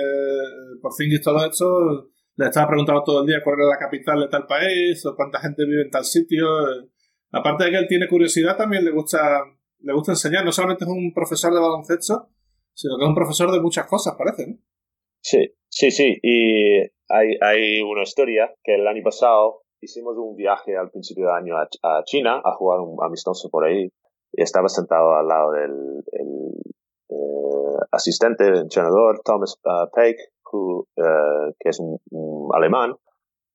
[0.81, 4.47] Porzingis, todo esto, le estaba preguntando todo el día cuál era la capital de tal
[4.47, 6.47] país o cuánta gente vive en tal sitio.
[7.31, 9.43] Aparte de que él tiene curiosidad, también le gusta,
[9.79, 10.45] le gusta enseñar.
[10.45, 12.29] No solamente es un profesor de baloncesto,
[12.73, 14.57] sino que es un profesor de muchas cosas, parece, ¿no?
[15.21, 16.19] Sí, sí, sí.
[16.21, 21.35] Y hay, hay una historia que el año pasado hicimos un viaje al principio del
[21.35, 23.89] año a, China a jugar un amistoso por ahí.
[24.31, 25.71] Y estaba sentado al lado del
[26.11, 26.73] el, eh,
[27.91, 31.99] asistente, entrenador, Thomas uh, Peck, eh, que es un,
[32.53, 32.95] alemán.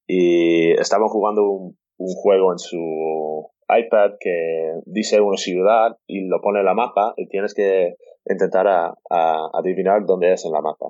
[0.07, 6.40] Y estaban jugando un, un juego en su iPad que dice una ciudad y lo
[6.40, 10.62] pone en la mapa y tienes que intentar a, a adivinar dónde es en la
[10.62, 10.87] mapa.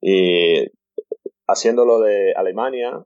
[0.00, 0.66] Y
[1.46, 3.04] haciéndolo de Alemania,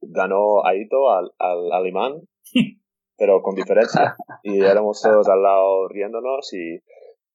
[0.00, 2.22] ganó Aito al, al alemán,
[3.16, 4.16] pero con diferencia.
[4.42, 6.80] Y éramos todos al lado riéndonos y,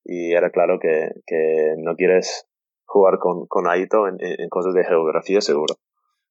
[0.10, 2.48] y era claro que, que no quieres
[2.86, 5.76] jugar con, con Aito en, en cosas de geografía seguro.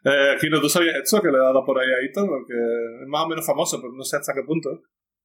[0.05, 2.27] Eh, Kino, ¿tú sabías esto que le he dado por ahí a Aito?
[2.27, 4.71] Porque es más o menos famoso, pero no sé hasta qué punto.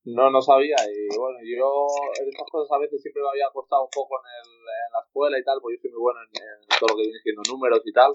[0.05, 0.75] No, no sabía.
[0.85, 1.87] Y bueno, yo
[2.21, 5.01] en estas cosas a veces siempre me había costado un poco en, el, en la
[5.01, 6.29] escuela y tal, porque yo soy muy bueno en,
[6.77, 8.11] todo lo que viene siendo números y tal.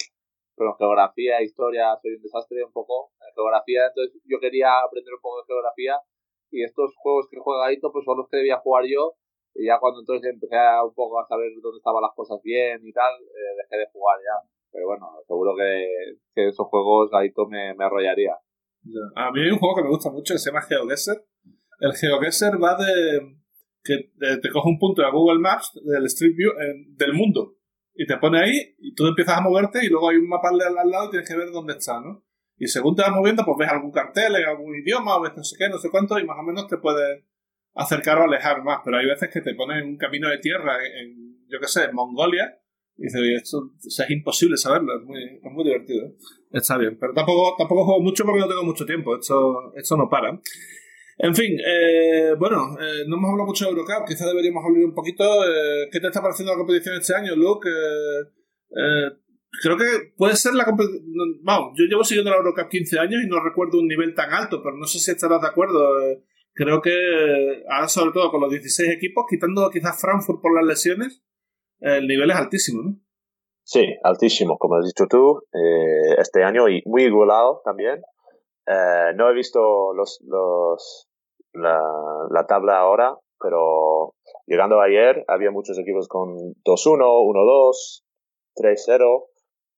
[0.55, 3.11] Pero en geografía, historia, soy un desastre un poco.
[3.27, 5.99] En geografía, entonces yo quería aprender un poco de geografía.
[6.51, 9.17] Y estos juegos que juega Aito, pues son los que debía jugar yo.
[9.59, 12.79] Y ya cuando entonces empecé a un poco a saber dónde estaban las cosas bien
[12.81, 14.49] y tal, eh, dejé de jugar ya.
[14.71, 18.39] Pero bueno, seguro que, que esos juegos Aito me, me arrollaría.
[19.17, 21.27] A mí hay un juego que me gusta mucho que se llama GeoGuessr
[21.81, 23.37] el GeoGuessr va de
[23.85, 26.53] que te coge un punto de Google Maps del Street View
[26.97, 27.55] del mundo
[27.95, 30.91] y te pone ahí y tú empiezas a moverte y luego hay un mapa al
[30.91, 32.25] lado y tienes que ver dónde está, ¿no?
[32.57, 35.45] Y según te vas moviendo, pues ves algún cartel en algún idioma, o ves no
[35.45, 37.25] sé qué, no sé cuánto, y más o menos te puedes
[37.75, 38.81] acercar o alejar más.
[38.85, 41.95] Pero hay veces que te ponen un camino de tierra en, yo qué sé, en
[41.95, 42.59] Mongolia,
[42.97, 46.13] y dices, esto es imposible saberlo, es muy, es muy divertido.
[46.51, 50.09] Está bien, pero tampoco, tampoco juego mucho porque no tengo mucho tiempo, esto, esto no
[50.09, 50.41] para.
[51.19, 54.95] En fin, eh, bueno, eh, no hemos hablado mucho de Eurocup, quizás deberíamos hablar un
[54.95, 55.25] poquito.
[55.45, 57.69] Eh, ¿Qué te está pareciendo la competición este año, Luke?
[59.63, 61.03] creo que puede ser la competición.
[61.43, 64.63] Vamos, yo llevo siguiendo la Eurocup 15 años y no recuerdo un nivel tan alto,
[64.63, 65.89] pero no sé si estarás de acuerdo.
[66.59, 71.23] Creo que ahora, sobre todo con los 16 equipos, quitando quizás Frankfurt por las lesiones,
[71.79, 72.97] el nivel es altísimo, ¿no?
[73.63, 75.41] Sí, altísimo, como has dicho tú.
[76.19, 78.03] este año y muy igualado también.
[78.67, 81.09] no he visto los, los,
[81.53, 81.81] la,
[82.31, 84.15] la tabla ahora, pero
[84.47, 86.31] llegando ayer había muchos equipos con
[86.65, 88.03] 2-1, 1-2,
[88.57, 89.25] 3-0,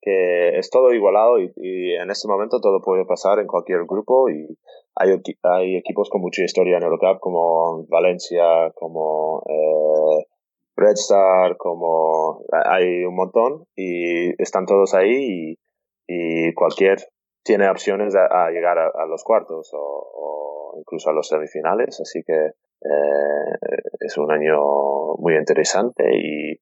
[0.00, 1.50] que es todo igualado y,
[1.94, 4.46] en este momento todo puede pasar en cualquier grupo y
[4.94, 5.10] hay,
[5.42, 10.26] hay equipos con mucha historia en Eurocup como Valencia, como eh,
[10.76, 15.56] Red Star, como hay un montón y están todos ahí
[16.08, 16.98] y, y cualquier
[17.42, 23.78] tiene opciones a, llegar a, los cuartos o, incluso a los semifinales, así que eh,
[23.98, 24.58] es un año
[25.18, 26.58] muy interesante y,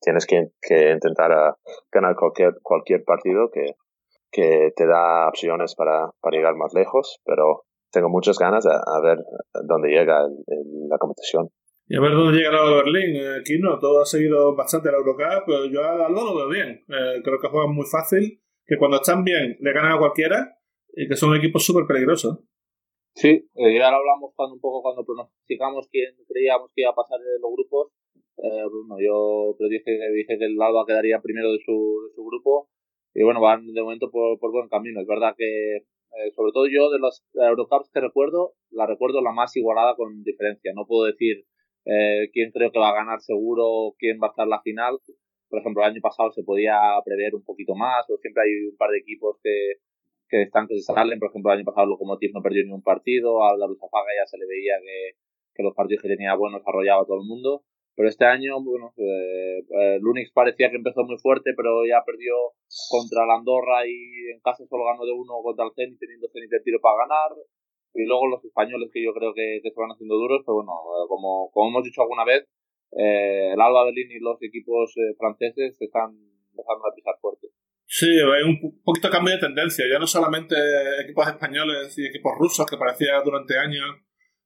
[0.00, 0.50] tienes que,
[0.92, 1.56] intentar
[1.90, 3.74] ganar cualquier, cualquier partido que,
[4.30, 9.18] que te da opciones para, para llegar más lejos, pero tengo muchas ganas a, ver
[9.64, 10.26] dónde llega
[10.88, 11.50] la competición.
[11.86, 13.20] Y a ver dónde llega la Berlín.
[13.38, 16.84] Aquí no, todo ha seguido bastante la Eurocup, pero yo a Alba lo veo bien.
[16.88, 20.56] Eh, creo que juegan muy fácil que cuando están bien le ganan a cualquiera
[20.94, 22.38] y que son equipos súper peligrosos.
[23.14, 26.94] Sí, eh, ya lo hablamos cuando un poco cuando pronosticamos quién creíamos que iba a
[26.94, 27.92] pasar en los grupos.
[28.38, 32.68] Eh, bueno, yo dije, dije que el Alba quedaría primero de su, de su grupo
[33.14, 35.00] y bueno, van de momento por, por buen camino.
[35.00, 39.32] Es verdad que, eh, sobre todo yo de las Eurocups que recuerdo, la recuerdo la
[39.32, 40.72] más igualada con diferencia.
[40.74, 41.44] No puedo decir
[41.84, 44.98] eh, quién creo que va a ganar seguro, quién va a estar la final,
[45.52, 48.76] por ejemplo, el año pasado se podía prever un poquito más, o siempre hay un
[48.78, 49.84] par de equipos que,
[50.26, 51.18] que están que se salen.
[51.18, 54.26] Por ejemplo, el año pasado Lokomotiv no perdió ni un partido, a la Luzafaga ya
[54.26, 54.80] se le veía
[55.54, 57.64] que, los partidos que tenía buenos arrollaba todo el mundo.
[57.94, 62.34] Pero este año, bueno, eh, eh Lunix parecía que empezó muy fuerte, pero ya perdió
[62.88, 66.50] contra la Andorra y en casa solo ganó de uno contra el Zenit, teniendo Zenit
[66.50, 67.36] de tiro para ganar.
[67.94, 71.06] Y luego los españoles que yo creo que, se van haciendo duros, pero bueno, eh,
[71.08, 72.48] como, como hemos dicho alguna vez,
[72.92, 76.12] el Alba Berlín y los equipos franceses están
[76.50, 77.48] empezando a pisar fuerte.
[77.86, 79.84] Sí, hay un poquito cambio de tendencia.
[79.90, 80.56] Ya no solamente
[81.02, 83.84] equipos españoles y equipos rusos, que parecía durante años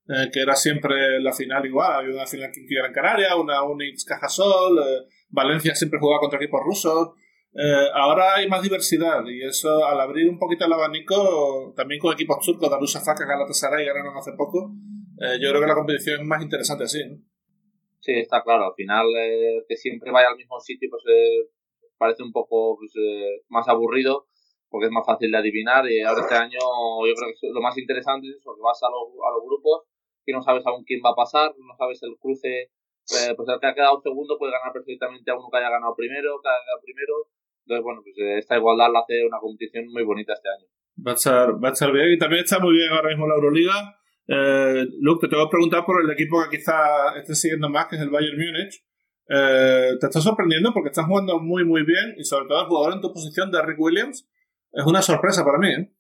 [0.09, 1.93] eh, que era siempre la final igual.
[1.93, 6.61] Había una final que en Canarias, una Unix Cajasol, eh, Valencia siempre jugaba contra equipos
[6.65, 7.11] rusos.
[7.53, 12.13] Eh, ahora hay más diversidad y eso, al abrir un poquito el abanico, también con
[12.13, 14.73] equipos turcos, Darussa Faka, Galatasaray ganaron hace poco,
[15.41, 17.17] yo creo que la competición es más interesante así, ¿no?
[18.01, 18.67] Sí, está claro.
[18.67, 19.07] Al final,
[19.67, 21.03] que siempre vaya al mismo sitio, pues
[21.97, 22.93] parece un poco pues,
[23.49, 24.29] más aburrido
[24.69, 27.79] porque es más fácil de adivinar y ahora este año yo creo que lo más
[27.79, 29.87] interesante es eso, que vas a los, a los grupos
[30.27, 32.68] que no sabes aún quién va a pasar, no sabes el cruce,
[33.14, 35.95] eh, pues el que ha quedado segundo puede ganar perfectamente a uno que haya ganado
[35.95, 37.14] primero, que haya ganado primero.
[37.64, 40.66] Entonces, bueno, pues eh, esta igualdad la hace una competición muy bonita este año.
[41.07, 43.35] Va a estar, va a estar bien y también está muy bien ahora mismo la
[43.35, 43.99] Euroliga.
[44.29, 47.97] Eh, Luke, te tengo que preguntar por el equipo que quizá estés siguiendo más, que
[47.97, 48.83] es el Bayern Múnich.
[49.29, 52.95] Eh, te está sorprendiendo porque estás jugando muy, muy bien y sobre todo el jugador
[52.95, 54.29] en tu posición de Rick Williams
[54.72, 55.68] es una sorpresa para mí.
[55.68, 55.93] ¿eh?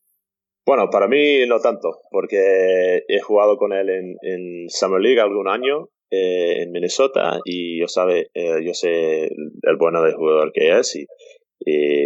[0.66, 5.46] Bueno, para mí no tanto, porque he jugado con él en, en Summer League algún
[5.46, 10.76] año eh, en Minnesota y yo sabe, eh, yo sé el bueno de jugador que
[10.76, 11.06] es y,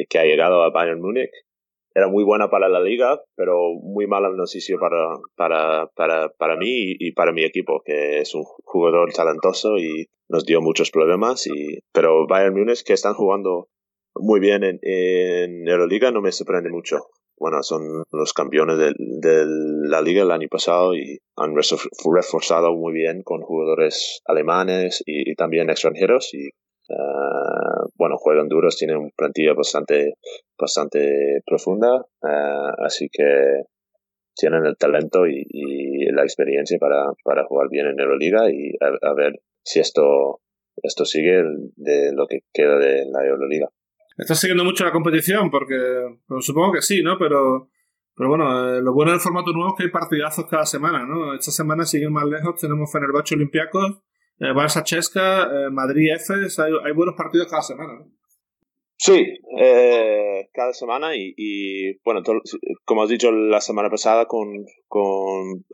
[0.08, 1.30] que ha llegado a Bayern Múnich.
[1.94, 6.94] Era muy buena para la liga, pero muy mala noticia para, para, para, para mí
[6.98, 11.46] y, para mi equipo, que es un jugador talentoso y nos dio muchos problemas.
[11.46, 13.68] Y, pero Bayern Múnich, que están jugando
[14.14, 16.98] muy bien en, en Euroliga, no me sorprende mucho
[17.40, 19.46] bueno, son los campeones de,
[19.88, 25.70] la liga el año pasado y han reforzado muy bien con jugadores alemanes y, también
[25.70, 26.48] extranjeros y
[26.90, 30.14] uh, bueno, juegan duros, tienen una plantilla bastante,
[30.58, 33.62] bastante profunda, uh, así que
[34.36, 35.44] tienen el talento y,
[36.12, 40.40] la experiencia para, para, jugar bien en Euroliga y a, ver si esto,
[40.82, 41.42] esto sigue
[41.76, 43.68] de lo que queda de la Euroliga.
[44.20, 45.50] ¿Estás siguiendo mucho la competición?
[45.50, 45.74] Porque
[46.40, 47.16] supongo que sí, ¿no?
[47.18, 47.70] Pero,
[48.14, 51.34] pero bueno, eh, lo bueno del formato nuevo es que hay partidazos cada semana, ¿no?
[51.34, 54.02] Esta semana, siguen más lejos, tenemos Fenerbahce Olympiacos,
[54.40, 58.12] eh, Barça Chesca, eh, Madrid Efes, hay, hay, buenos partidos cada semana, ¿no?
[58.98, 59.24] Sí,
[60.52, 62.20] cada semana y, bueno,
[62.84, 65.64] como has dicho la semana pasada con, con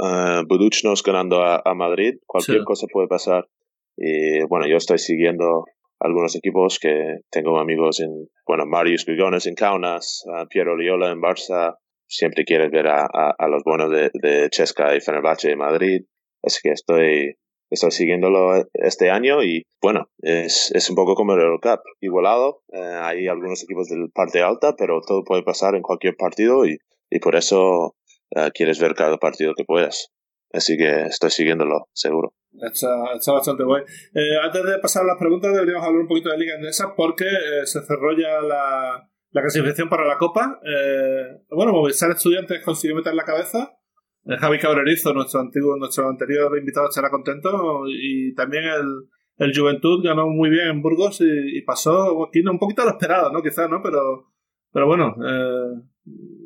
[0.46, 3.48] Buduchnos ganando a, Madrid, cualquier cosa puede pasar.
[3.96, 5.64] Y bueno, yo estoy siguiendo
[6.00, 11.76] algunos equipos que tengo amigos en, bueno, Marius Grigones en Kaunas, Piero Liola en Barça,
[12.08, 16.02] siempre quieres ver a, a, los buenos de, de, Chesca y Fenerbahce de Madrid,
[16.42, 17.36] así que estoy,
[17.70, 22.78] estoy siguiéndolo este año y bueno, es, es un poco como el Eurocup, igualado, eh,
[22.78, 26.78] hay algunos equipos de parte alta, pero todo puede pasar en cualquier partido y,
[27.10, 27.96] y por eso
[28.30, 30.12] eh, quieres ver cada partido que puedas.
[30.56, 32.34] Así que estoy siguiéndolo, seguro.
[32.60, 33.82] Está, bastante guay.
[34.14, 37.26] Eh, antes de pasar a las preguntas, deberíamos hablar un poquito de Liga Endesa porque
[37.26, 40.58] eh, se cerró ya la, la, clasificación para la Copa.
[40.64, 43.76] Eh, bueno, Movistar Estudiantes consiguió meter la cabeza.
[44.24, 47.84] Javi Cabrerizo, nuestro antiguo, nuestro anterior invitado, estará contento.
[47.86, 52.86] Y también el, el Juventud ganó muy bien en Burgos y, pasó un poquito a
[52.86, 53.42] lo esperado, ¿no?
[53.42, 53.82] Quizás, ¿no?
[53.82, 54.32] Pero,
[54.72, 55.14] pero bueno,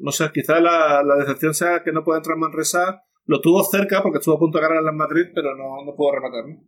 [0.03, 4.03] no sé, quizás la, la decepción sea que no pueda entrar Manresa lo tuvo cerca
[4.03, 6.51] porque estuvo a punto de ganar en Madrid, pero no, no pudo rematar.
[6.51, 6.67] ¿no?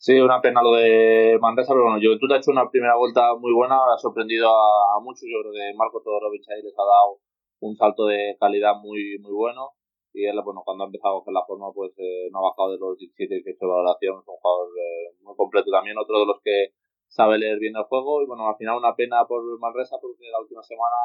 [0.00, 3.52] Sí, una pena lo de Manresa, pero bueno, Juventud ha hecho una primera vuelta muy
[3.52, 5.28] buena, ha sorprendido a, muchos.
[5.28, 7.20] Yo creo que Marco Todorovic ahí les ha dado
[7.60, 9.76] un salto de calidad muy muy bueno.
[10.14, 12.78] Y él, bueno, cuando ha empezado coger la forma, pues eh, no ha bajado de
[12.80, 14.24] los 17 y 18 de valoración.
[14.24, 16.72] Es un jugador eh, muy completo también, otro de los que
[17.12, 18.22] sabe leer bien el juego.
[18.22, 20.96] Y bueno, al final una pena por Manresa porque la última semana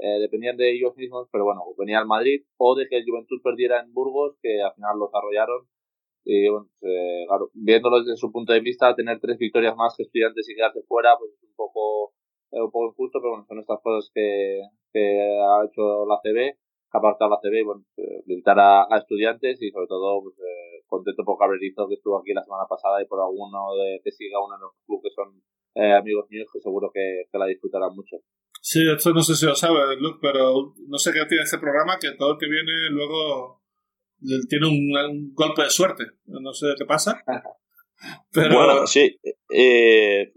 [0.00, 3.40] eh, dependían de ellos mismos, pero bueno, venía al Madrid o de que el Juventud
[3.42, 5.68] perdiera en Burgos, que al final los arrollaron.
[6.24, 9.94] Y bueno, pues, eh, claro, viéndolo desde su punto de vista, tener tres victorias más
[9.96, 12.14] que estudiantes y quedarse fuera, pues es un poco,
[12.52, 16.56] eh, un poco injusto, pero bueno, son estas cosas que, que ha hecho la CB,
[16.56, 17.84] que ha apartado la CB y bueno,
[18.26, 20.34] visitar a, estudiantes y sobre todo pues,
[20.86, 24.42] contento por Cabrerizo que estuvo aquí la semana pasada y por alguno de que siga
[24.44, 25.42] uno en los clubes que son
[25.98, 28.16] amigos míos que seguro que, que la disfrutarán mucho.
[28.66, 31.98] Sí, esto no sé si lo sabe, Luke, pero no sé qué tiene ese programa
[32.00, 33.60] que todo el que viene luego
[34.48, 36.04] tiene un, golpe de suerte.
[36.24, 37.22] No sé qué pasa.
[38.32, 38.56] Pero...
[38.56, 39.20] Bueno, sí.
[39.54, 40.32] Eh,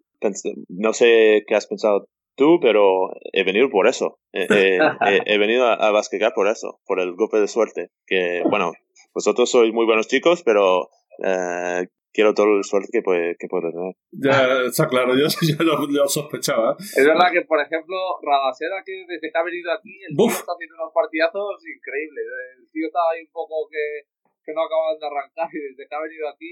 [0.68, 4.20] no sé qué has pensado tú, pero he venido por eso.
[4.32, 7.92] he venido a, a por eso, por el golpe de suerte.
[8.06, 8.74] Que, bueno,
[9.14, 10.90] vosotros sois muy buenos chicos, pero
[11.24, 11.88] eh,
[12.18, 13.94] quiero todo el suerte que puede, que puede tener.
[14.10, 16.74] Ya, está claro, yo ya lo, sospechaba.
[16.74, 17.94] Es verdad que, por ejemplo,
[18.26, 22.26] Radasera, que desde que ha venido aquí, el tío está haciendo unos partidazos increíbles.
[22.58, 24.10] El tío estaba ahí un poco que,
[24.42, 26.50] que no acaban de arrancar y desde que ha venido aquí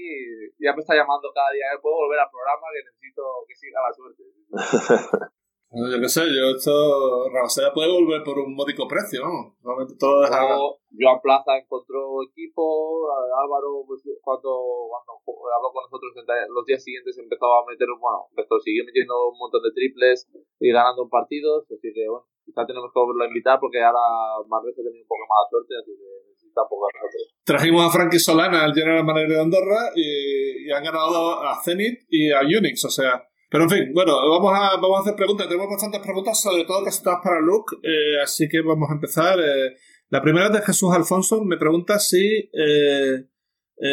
[0.62, 1.82] ya me está llamando cada día, ¿eh?
[1.82, 4.22] puedo volver al programa que necesito que siga la suerte.
[5.76, 9.52] yo qué sé, yo esto, Rabasera puede volver por un módico precio, ¿no?
[9.60, 15.12] Realmente todo es Luego, Joan Plaza encontró equipo, Álvaro, pues, cuando, cuando
[15.52, 19.60] habló con nosotros los días siguientes empezó a meter, bueno, empezó, siguió metiendo un montón
[19.60, 20.24] de triples
[20.60, 24.80] y ganando partidos, así que bueno, quizá tenemos que volverlo a invitar porque ahora Marruecos
[24.80, 27.26] ha tenido un poco más de suerte, así que necesita un poco de nosotros.
[27.44, 32.08] Trajimos a Frankie Solana, al General Manager de Andorra, y, y han ganado a Zenit
[32.08, 35.46] y a Unix, o sea pero en fin, bueno, vamos a, vamos a hacer preguntas.
[35.46, 39.38] Tenemos bastantes preguntas, sobre todo casi todas para Luke, eh, así que vamos a empezar.
[39.38, 39.76] Eh,
[40.08, 43.24] la primera es de Jesús Alfonso, me pregunta si, eh,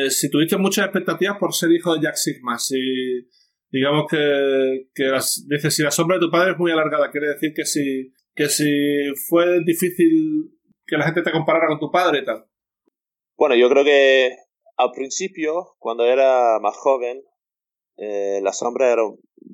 [0.09, 2.57] si tuviste muchas expectativas por ser hijo de Jack Sigma.
[2.57, 2.79] Si,
[3.69, 5.11] digamos que, que
[5.47, 8.49] dice, si la sombra de tu padre es muy alargada, quiere decir que si, que
[8.49, 8.65] si
[9.29, 10.49] fue difícil
[10.85, 12.45] que la gente te comparara con tu padre y tal.
[13.37, 14.35] Bueno, yo creo que
[14.77, 17.21] al principio, cuando era más joven,
[17.97, 19.03] la sombra era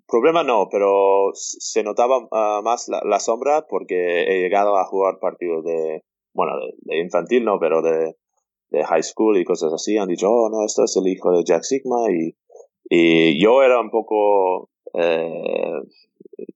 [0.09, 5.63] Problema no, pero se notaba ah, más la, sombra porque he llegado a jugar partidos
[5.63, 6.03] de,
[6.33, 8.15] bueno, de, infantil no, pero de,
[8.71, 9.97] high school y cosas así.
[9.97, 12.35] Han dicho, oh, no, esto es el hijo de Jack Sigma y,
[12.89, 15.79] y yo era un poco, eh,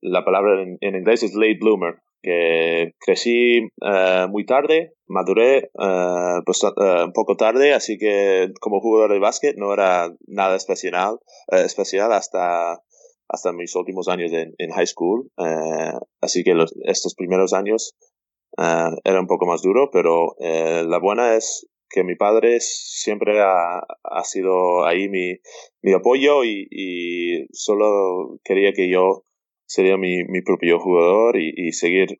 [0.00, 6.60] la palabra en, inglés es late bloomer, que crecí eh, muy tarde, maduré eh, pues,
[6.64, 11.20] un poco tarde, así que como jugador de básquet no era nada especial,
[11.52, 12.82] especial hasta
[13.28, 15.30] hasta mis últimos años en, high school.
[15.38, 16.54] Eh, así que
[16.84, 17.94] estos primeros años
[18.58, 23.40] eh, era un poco más duro, pero eh, la buena es que mi padre siempre
[23.40, 25.34] ha, ha sido ahí mi,
[25.82, 29.22] mi apoyo y, y, solo quería que yo
[29.66, 32.16] sería mi, mi propio jugador y, y seguir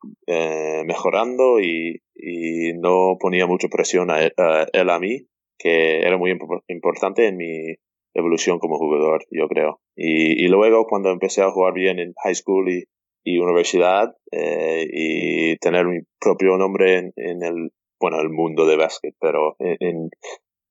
[0.85, 5.27] mejorando y, y, no ponía mucha presión a él, a mí,
[5.57, 6.31] que era muy
[6.67, 7.75] importante en mi,
[8.15, 9.79] evolución como jugador, yo creo.
[9.95, 12.83] Y, luego cuando empecé a jugar bien en high school y,
[13.39, 19.55] universidad eh, y tener mi propio nombre en, el, bueno, el mundo de básquet, pero
[19.59, 20.09] en,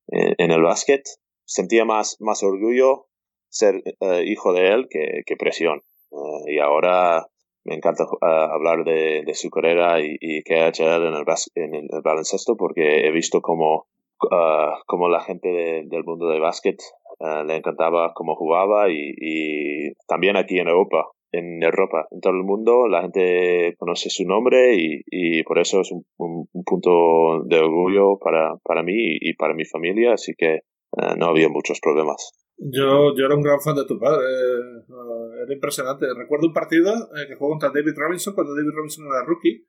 [0.07, 1.03] en, el básquet
[1.45, 3.07] sentía más, más orgullo
[3.49, 5.81] ser eh, hijo de él que, que presión.
[6.11, 7.27] Eh, y ahora
[7.65, 11.25] me encanta hablar de, su carrera y, y qué ha hecho él en el,
[11.55, 13.87] en el baloncesto porque he visto cómo,
[14.21, 16.77] uh, cómo la gente del mundo de básquet
[17.19, 22.43] eh, le encantaba cómo jugaba y, también aquí en Europa, en Europa, en todo el
[22.43, 28.55] mundo, la gente conoce su nombre y, por eso es un, punto de orgullo para,
[28.63, 32.33] para mí y para mi familia, así que eh, no había muchos problemas.
[32.57, 36.05] Yo, yo era un gran fan de tu padre, eh, era impresionante.
[36.17, 36.93] Recuerdo un partido
[37.27, 39.67] que jugó contra David Robinson cuando David Robinson era rookie,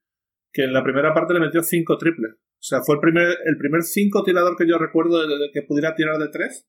[0.53, 2.33] que en la primera parte le metió cinco triples.
[2.33, 5.95] O sea, fue el primer, el primer cinco tirador que yo recuerdo de que pudiera
[5.95, 6.67] tirar de tres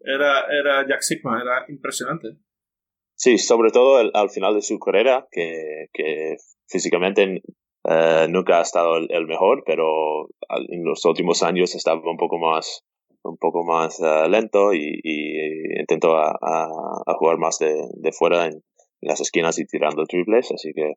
[0.00, 2.36] era, era Jack Sigma, era impresionante.
[3.14, 6.36] Sí, sobre todo al final de su carrera, que, que
[6.66, 7.42] físicamente
[7.84, 10.28] eh, nunca ha estado el, mejor, pero
[10.68, 12.84] en los últimos años estaba un poco más
[13.22, 14.98] un poco más eh, lento y,
[15.78, 18.62] intentó a, jugar más de, de fuera en,
[19.02, 20.94] las esquinas y tirando triples, así que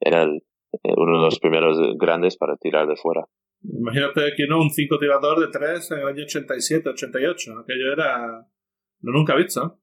[0.00, 3.26] era uno de los primeros grandes para tirar de fuera.
[3.64, 7.58] Imagínate que no, un 5 tirador de 3 en el año 87, 88.
[7.60, 8.46] Aquello era
[9.02, 9.78] lo nunca visto.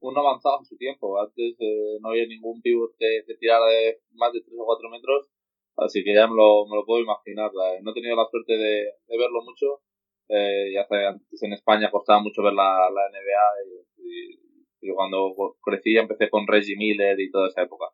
[0.00, 1.20] Un avanzado en su tiempo.
[1.20, 5.30] Antes eh, no había ningún pivot que, tirara de más de 3 o 4 metros.
[5.76, 7.50] Así que ya me lo, me lo puedo imaginar.
[7.82, 9.80] No he tenido la suerte de, de verlo mucho.
[10.28, 15.96] Eh, ya antes en España costaba mucho ver la, la NBA y, y, cuando crecí
[15.96, 17.86] empecé con Reggie Miller y toda esa época.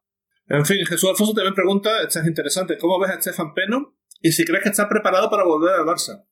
[0.46, 4.32] En fin, Jesús Alfonso también pregunta, esto es interesante, ¿cómo ves a Stefan Peno ¿Y
[4.32, 6.24] si crees que está preparado para volver al Barça?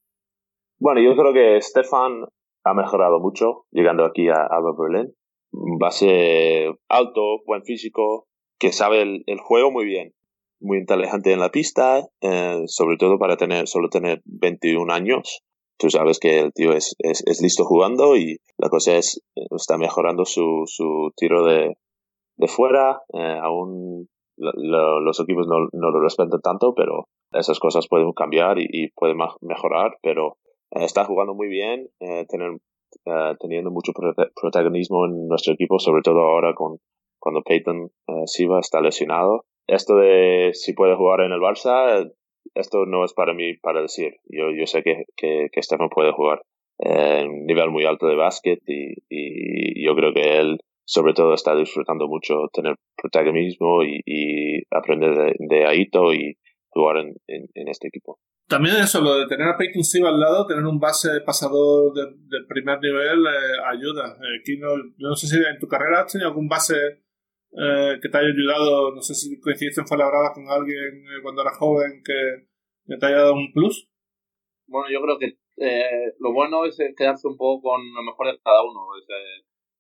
[0.79, 2.25] Bueno, yo creo que Stefan
[2.65, 5.15] ha mejorado mucho llegando aquí a Alba Berlin.
[5.51, 8.29] Base alto, buen físico,
[8.59, 10.15] que sabe el, juego muy bien.
[10.61, 15.43] Muy inteligente en la pista, eh, sobre todo para tener solo tener 21 años.
[15.79, 20.25] Tú sabes que el tío es, es, listo jugando y la cosa es, está mejorando
[20.25, 21.77] su, su tiro de,
[22.37, 23.01] de fuera.
[23.15, 28.91] Eh, aún los equipos no, no, lo respetan tanto, pero esas cosas pueden cambiar y,
[28.95, 30.37] pueden mejorar, pero
[30.71, 32.53] eh, está jugando muy bien, eh, tener,
[33.07, 33.93] eh, teniendo mucho
[34.35, 36.79] protagonismo en nuestro equipo, sobre todo ahora con
[37.21, 37.91] cuando Peyton
[38.27, 39.45] Siva está lesionado.
[39.67, 42.09] Esto de si puede jugar en el Barça,
[42.55, 44.15] esto no es para mí para decir.
[44.29, 46.43] Yo, yo sé que, que, Stefan puede jugar
[46.79, 51.35] en un nivel muy alto de básquet y, y yo creo que él sobre todo
[51.35, 56.39] está disfrutando mucho tener protagonismo y, aprender de, Aito y,
[56.71, 58.19] jugar en, en, este equipo.
[58.47, 62.03] También eso, lo de tener a Peyton Siva al lado, tener un base pasador de,
[62.49, 64.17] primer nivel eh, ayuda.
[64.17, 68.09] Eh, aquí no, no sé si en tu carrera has tenido algún base eh, que
[68.09, 72.97] te haya ayudado, no sé si coincidiste en Fuenlabrada con alguien cuando eras joven que,
[72.97, 73.91] te haya dado un plus.
[74.67, 75.39] Bueno, yo creo que
[76.19, 78.81] lo bueno es quedarse un poco con lo mejor de cada uno.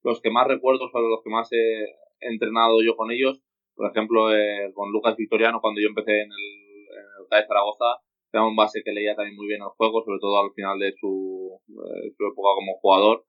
[0.02, 1.86] los que más recuerdo son los que más he
[2.20, 3.40] entrenado yo con ellos.
[3.74, 4.26] Por ejemplo,
[4.74, 6.67] con Lucas Victoriano, cuando yo empecé en el,
[7.30, 8.00] en el Zaragoza,
[8.32, 10.92] era un base que leía también muy bien el juego, sobre todo al final de
[10.98, 13.24] su, eh, su época como jugador.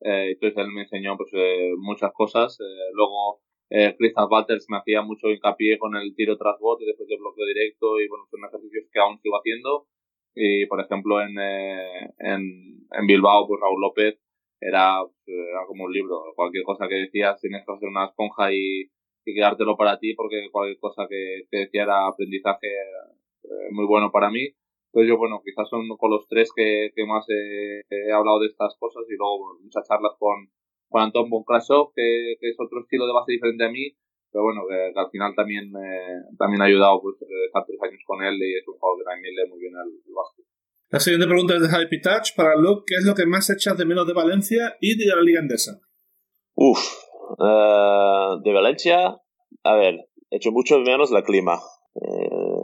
[0.00, 2.58] Eh, entonces él me enseñó pues, eh, muchas cosas.
[2.92, 3.40] luego
[3.70, 7.46] eh, Christian Walters me hacía mucho hincapié con el tiro tras bote después del bloqueo
[7.46, 9.86] directo y bueno, son ejercicios que aún sigo haciendo.
[10.34, 14.18] Y por ejemplo en, en, en Bilbao, pues Raúl López
[14.60, 16.22] era, era, como un libro.
[16.34, 18.90] Cualquier cosa que decías tienes que hacer una esponja y,
[19.24, 23.21] y quedártelo para ti porque cualquier cosa que, que decía era aprendizaje eh,
[23.72, 24.48] muy bueno para mí.
[24.92, 28.76] Entonces yo, bueno, quizás son con los tres que, que más he hablado de estas
[28.78, 30.50] cosas y luego muchas charlas con,
[30.88, 33.96] con Anton Bonkrasov, que, que es otro estilo de base diferente a mí,
[34.30, 38.22] pero bueno, que, al final también, eh, también ha ayudado pues, estar tres años con
[38.22, 40.44] él y es un jugador que también lee muy bien el, el básquet.
[40.90, 42.84] La siguiente pregunta es de Javi Pitach para Luke.
[42.86, 45.80] ¿Qué es lo que más echas de menos de Valencia y de la Liga Endesa?
[46.54, 46.80] Uf,
[47.38, 49.18] uh, de Valencia,
[49.64, 49.96] a ver,
[50.30, 51.60] echo mucho de menos la clima.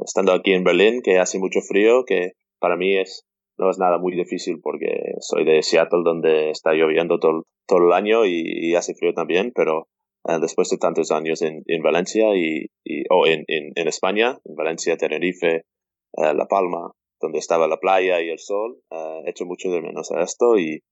[0.09, 3.25] Eh, estando aquí en Berlín, que hace mucho frío, que para mí es
[3.59, 7.93] no es nada muy difícil porque soy de Seattle donde está lloviendo todo, todo el
[7.93, 9.89] año y, hace frío también, pero
[10.29, 12.71] eh, después de tantos años en, en Valencia y,
[13.11, 18.31] o en, en, España, en Valencia, Tenerife, eh, La Palma, donde estaba la playa y
[18.31, 18.81] el sol,
[19.27, 20.85] he hecho mucho de menos a esto y,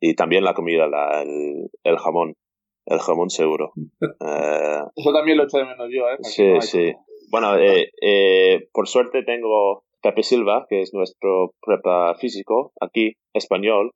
[0.00, 2.36] y también la comida, la, el, el jamón.
[2.86, 3.72] El jamón seguro.
[4.96, 6.16] Eso también lo echo de menos yo, ¿eh?
[6.22, 6.94] sí, sí.
[7.34, 13.90] Bueno, eh, eh, por suerte tengo Pepe Silva, que es nuestro prepa físico aquí, español.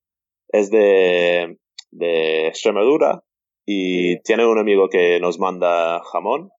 [0.49, 1.57] Es de,
[1.93, 3.23] de Extremadura
[3.65, 6.51] y tiene un amigo que nos manda jamón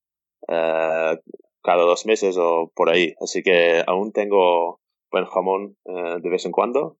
[0.48, 1.18] eh,
[1.62, 3.12] cada dos meses o por ahí.
[3.20, 4.80] Así que aún tengo
[5.12, 6.96] buen jamón de vez en cuando.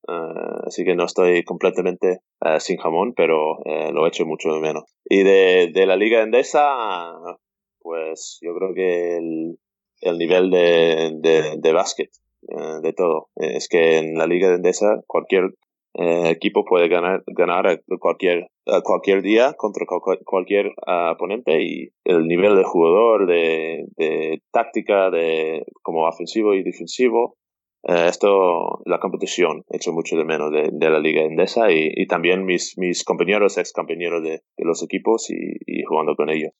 [0.67, 2.19] así que no estoy completamente
[2.59, 4.85] sin jamón, pero lo echo mucho de menos.
[5.07, 7.17] Y de, de la Liga Endesa,
[7.81, 9.57] pues yo creo que el,
[10.01, 12.11] el nivel de, de, de básquet,
[12.49, 13.29] eh, de todo.
[13.37, 15.55] Es que en la Liga de Endesa cualquier
[15.95, 18.49] eh, equipo puede ganar, ganar cualquier,
[18.85, 19.87] cualquier día contra
[20.25, 26.63] cualquier ah, oponente y el nivel de jugador, de, de táctica, de como ofensivo y
[26.63, 27.37] defensivo,
[27.83, 31.91] eh, esto, la competición, he hecho mucho de menos de, de la Liga Endesa y,
[31.95, 36.53] y, también mis, mis compañeros, ex compañeros de, de los equipos y jugando con ellos.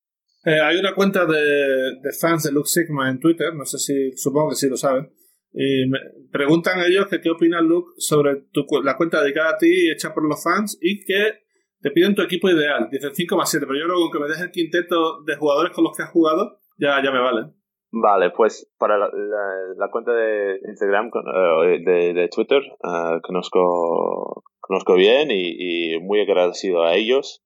[0.45, 4.13] Eh, hay una cuenta de, de, fans de Luke Sigma en Twitter, no sé si,
[4.17, 5.13] supongo que sí lo saben.
[5.53, 5.99] Y me
[6.31, 10.27] preguntan ellos que qué opina Luke sobre tu, la cuenta dedicada a ti hecha por
[10.27, 11.41] los fans y que
[11.81, 12.89] te piden tu equipo ideal.
[12.91, 15.85] Dicen 5 más 7, pero yo creo que me dejes el quinteto de jugadores con
[15.85, 17.53] los que has jugado, ya, ya me vale.
[17.93, 25.31] Vale, pues para la, cuenta de Instagram, uh, de, de, Twitter, uh, conozco, conozco bien
[25.33, 27.43] y, muy agradecido a ellos.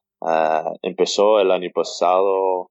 [0.82, 2.70] Empezó el año pasado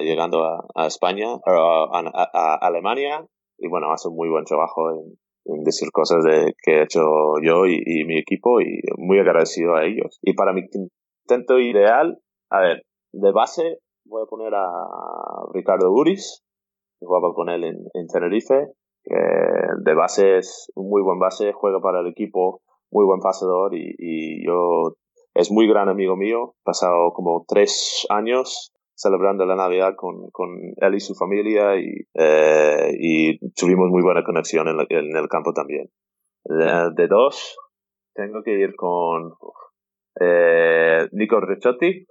[0.00, 3.26] llegando a, España, a, Alemania,
[3.58, 7.02] y bueno, hace un muy buen trabajo en, decir cosas de, que he hecho
[7.42, 10.18] yo y, mi equipo y muy agradecido a ellos.
[10.22, 12.18] Y para mi intento ideal,
[12.50, 12.82] a ver,
[13.12, 14.66] de base voy a poner a
[15.52, 16.42] Ricardo Uris,
[17.00, 18.68] jugaba con él en, en Tenerife,
[19.02, 23.74] que de base es un muy buen base, juega para el equipo, muy buen pasador
[23.74, 24.94] y, y yo
[25.34, 30.94] es muy gran amigo mío, pasado como tres años celebrando la Navidad con, con él
[30.94, 35.90] y su familia y, eh, y tuvimos muy buena conexión en, en el campo también.
[36.44, 37.56] De, dos,
[38.14, 39.32] tengo que ir con
[40.20, 42.06] eh, Nico Ricciotti,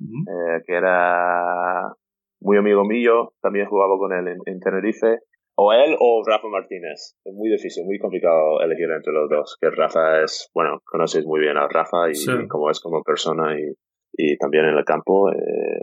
[0.00, 1.94] eh, que era
[2.40, 5.20] muy amigo mío, también jugaba con él en, en, Tenerife.
[5.60, 7.16] O él o Rafa Martínez.
[7.24, 9.58] Es muy difícil, muy complicado elegir entre los dos.
[9.60, 12.30] Que Rafa es, bueno, conoces muy bien a Rafa y, sí.
[12.48, 13.74] cómo es como persona y,
[14.12, 15.32] y también en el campo.
[15.32, 15.80] Eh,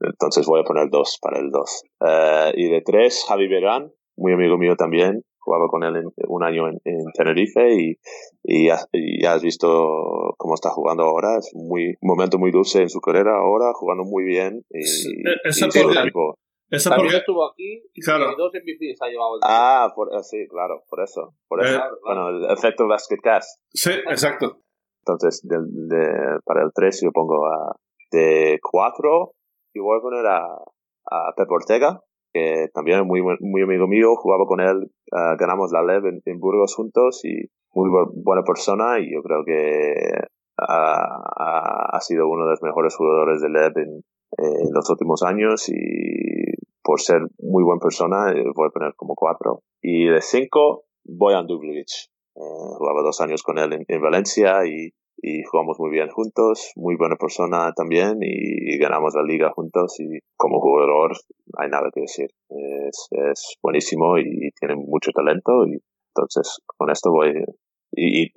[0.00, 1.82] entonces voy a poner dos para el dos.
[2.00, 5.22] Uh, y de tres, Javi Verán, muy amigo mío también.
[5.38, 7.96] Jugaba con él en, un año en, en Tenerife y,
[8.42, 11.38] y, ya, y, ya, has visto cómo está jugando ahora.
[11.38, 14.62] Es muy, un momento muy dulce en su carrera ahora, jugando muy bien.
[14.68, 16.04] Y, y porque,
[16.70, 17.16] eso También porque...
[17.16, 18.34] estuvo aquí y claro.
[18.36, 19.36] dos MVPs ha llevado.
[19.36, 21.34] El ah, por, sí, claro, por eso.
[21.48, 21.78] Por eso.
[21.78, 23.62] Eh, bueno, el efecto Basketcast.
[23.72, 24.60] Sí, exacto.
[25.06, 27.74] Entonces, de, de, para el 3 yo pongo a
[28.10, 29.32] de 4
[29.74, 30.44] y voy a poner a,
[31.10, 32.00] a Pep Ortega,
[32.32, 36.40] que también es muy, muy amigo mío, jugaba con él, ah, ganamos la LEV en,
[36.40, 39.94] Burgos juntos y muy buena persona y yo creo que
[40.58, 44.02] ha, sido uno de los mejores jugadores de LEV en,
[44.72, 45.74] los últimos años y
[46.82, 49.62] por ser muy buena persona eh, voy a poner como cuatro.
[49.82, 51.88] Y de cinco, Bojan Dublic.
[52.36, 52.40] Eh,
[52.76, 57.16] jugaba dos años con él en Valencia y y jugamos muy bien juntos, muy buena
[57.16, 61.12] persona también y, ganamos la liga juntos y como jugador
[61.58, 62.28] hay nada que decir.
[62.48, 65.78] Es, es buenísimo y, tiene mucho talento y
[66.14, 67.32] entonces con esto voy.
[67.92, 68.30] Y,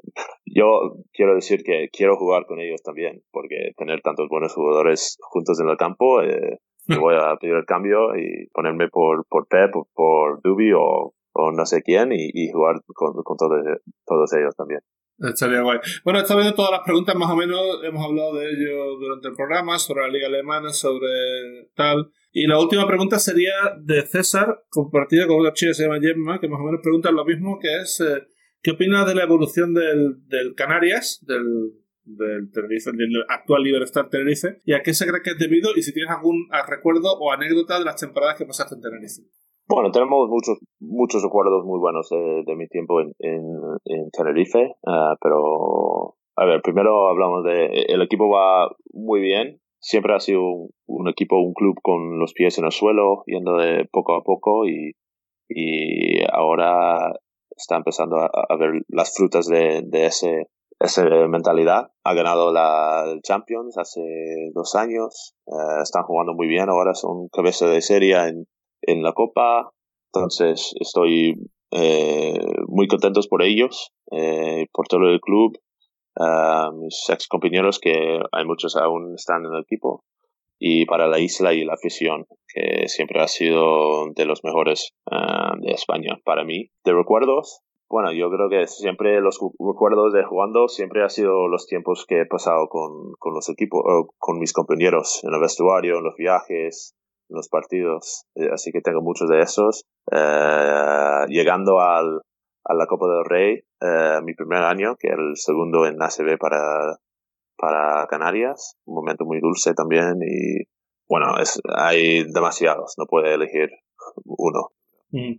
[0.45, 5.59] yo quiero decir que quiero jugar con ellos también porque tener tantos buenos jugadores juntos
[5.59, 6.57] en el campo, eh,
[6.99, 11.51] voy a pedir el cambio y ponerme por, por Pep, por, por Dubi o, o
[11.51, 13.61] no sé quién y, jugar con, con todos,
[14.05, 14.81] todos ellos también.
[15.21, 15.79] Estaría guay.
[16.03, 19.35] Bueno, está viendo todas las preguntas, más o menos hemos hablado de ello durante el
[19.35, 22.11] programa, sobre la Liga Alemana, sobre tal.
[22.31, 26.39] Y la última pregunta sería de César, compartida con otra chica que se llama Gemma,
[26.39, 28.23] que más o menos pregunta lo mismo, que es, eh,
[28.63, 34.61] ¿qué opinas de la evolución del, del Canarias, del, del Tenerife, del actual Liberstar Tenerife,
[34.65, 37.77] y a qué se cree que es debido, y si tienes algún recuerdo o anécdota
[37.77, 39.21] de las temporadas que pasaste en Tenerife?
[39.67, 46.15] Bueno, tenemos muchos muchos recuerdos muy buenos de, mi tiempo en, en, Tenerife, ah, pero
[46.35, 50.41] a ver, primero hablamos de el equipo va muy bien, siempre ha sido
[50.87, 54.67] un, equipo, un club con los pies en el suelo, yendo de poco a poco
[54.67, 54.93] y,
[55.47, 57.13] y ahora
[57.55, 60.47] está empezando a, ver las frutas de, de ese
[60.81, 61.91] esa mentalidad.
[62.03, 64.01] Ha ganado la Champions hace
[64.53, 65.35] dos años.
[65.47, 66.69] Ah, están jugando muy bien.
[66.69, 68.47] Ahora son cabeza de serie en,
[68.81, 69.71] en la Copa.
[70.13, 71.35] Entonces estoy
[71.71, 75.57] eh, muy contentos por ellos, eh, por todo el club,
[76.73, 80.03] mis ex compañeros que hay muchos aún están en el equipo
[80.59, 85.55] y para la isla y la afición que siempre ha sido de los mejores ah,
[85.59, 86.67] de España para mí.
[86.83, 91.65] De recuerdos, bueno, yo creo que siempre los recuerdos de jugando siempre ha sido los
[91.65, 93.81] tiempos que he pasado con, con los equipos,
[94.19, 96.95] con mis compañeros en el vestuario, en los viajes,
[97.31, 99.85] los partidos, eh, así que tengo muchos de esos.
[100.11, 102.21] Eh, llegando al,
[102.65, 106.37] a la Copa del Rey, eh, mi primer año, que era el segundo en ACB
[106.39, 106.97] para,
[107.57, 110.63] para Canarias, un momento muy dulce también y
[111.07, 113.69] bueno, es, hay demasiados, no puede elegir
[114.25, 114.69] uno.
[115.09, 115.33] Mm,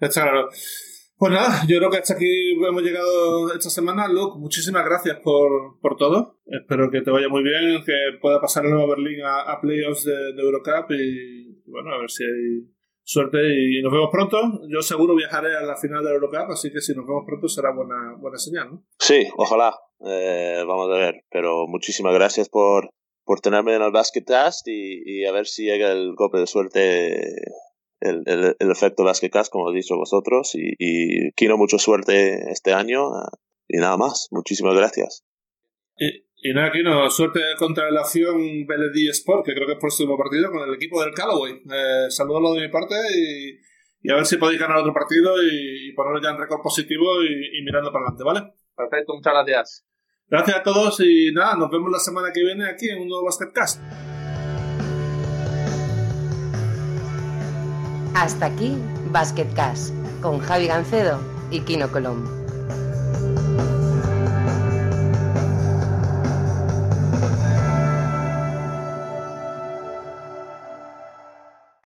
[0.00, 0.48] está claro.
[1.18, 4.06] Pues nada, yo creo que hasta aquí hemos llegado esta semana.
[4.06, 6.40] Luke, muchísimas gracias por, por todo.
[6.44, 10.38] Espero que te vaya muy bien, que pueda pasar el nuevo Berlín a, playoffs de,
[10.38, 12.70] Eurocup y, bueno, a ver si hay
[13.02, 14.60] suerte y nos vemos pronto.
[14.68, 17.72] Yo seguro viajaré a la final de Eurocup, así que si nos vemos pronto será
[17.72, 18.84] buena, buena señal, ¿no?
[18.98, 19.74] Sí, ojalá.
[20.06, 22.90] Eh, vamos a ver, pero muchísimas gracias por,
[23.24, 27.22] por tenerme en el Basketcast y, y a ver si llega el golpe de suerte
[28.00, 32.72] el, el, el efecto Vasquez, como habéis dicho vosotros, y, y, quiero mucha suerte este
[32.72, 33.10] año
[33.68, 34.28] y nada más.
[34.30, 35.24] Muchísimas gracias.
[35.96, 39.80] Y, y nada, Kino, suerte contra la acción Beledí Sport, que creo que es el
[39.80, 41.54] próximo partido con el equipo del Callaway.
[41.54, 43.58] Eh, saludos de mi parte y,
[44.02, 47.62] y, a ver si podéis ganar otro partido y, ponerlo ya en récord positivo y,
[47.64, 48.52] mirando para adelante, ¿vale?
[48.76, 49.86] Perfecto, muchas gracias.
[50.28, 53.24] Gracias a todos y nada, nos vemos la semana que viene aquí en un nuevo
[53.24, 53.80] Basketcast.
[58.16, 58.78] Hasta aquí
[59.12, 59.90] Basket Cash
[60.22, 62.35] con Javi Gancedo y Kino Colombo.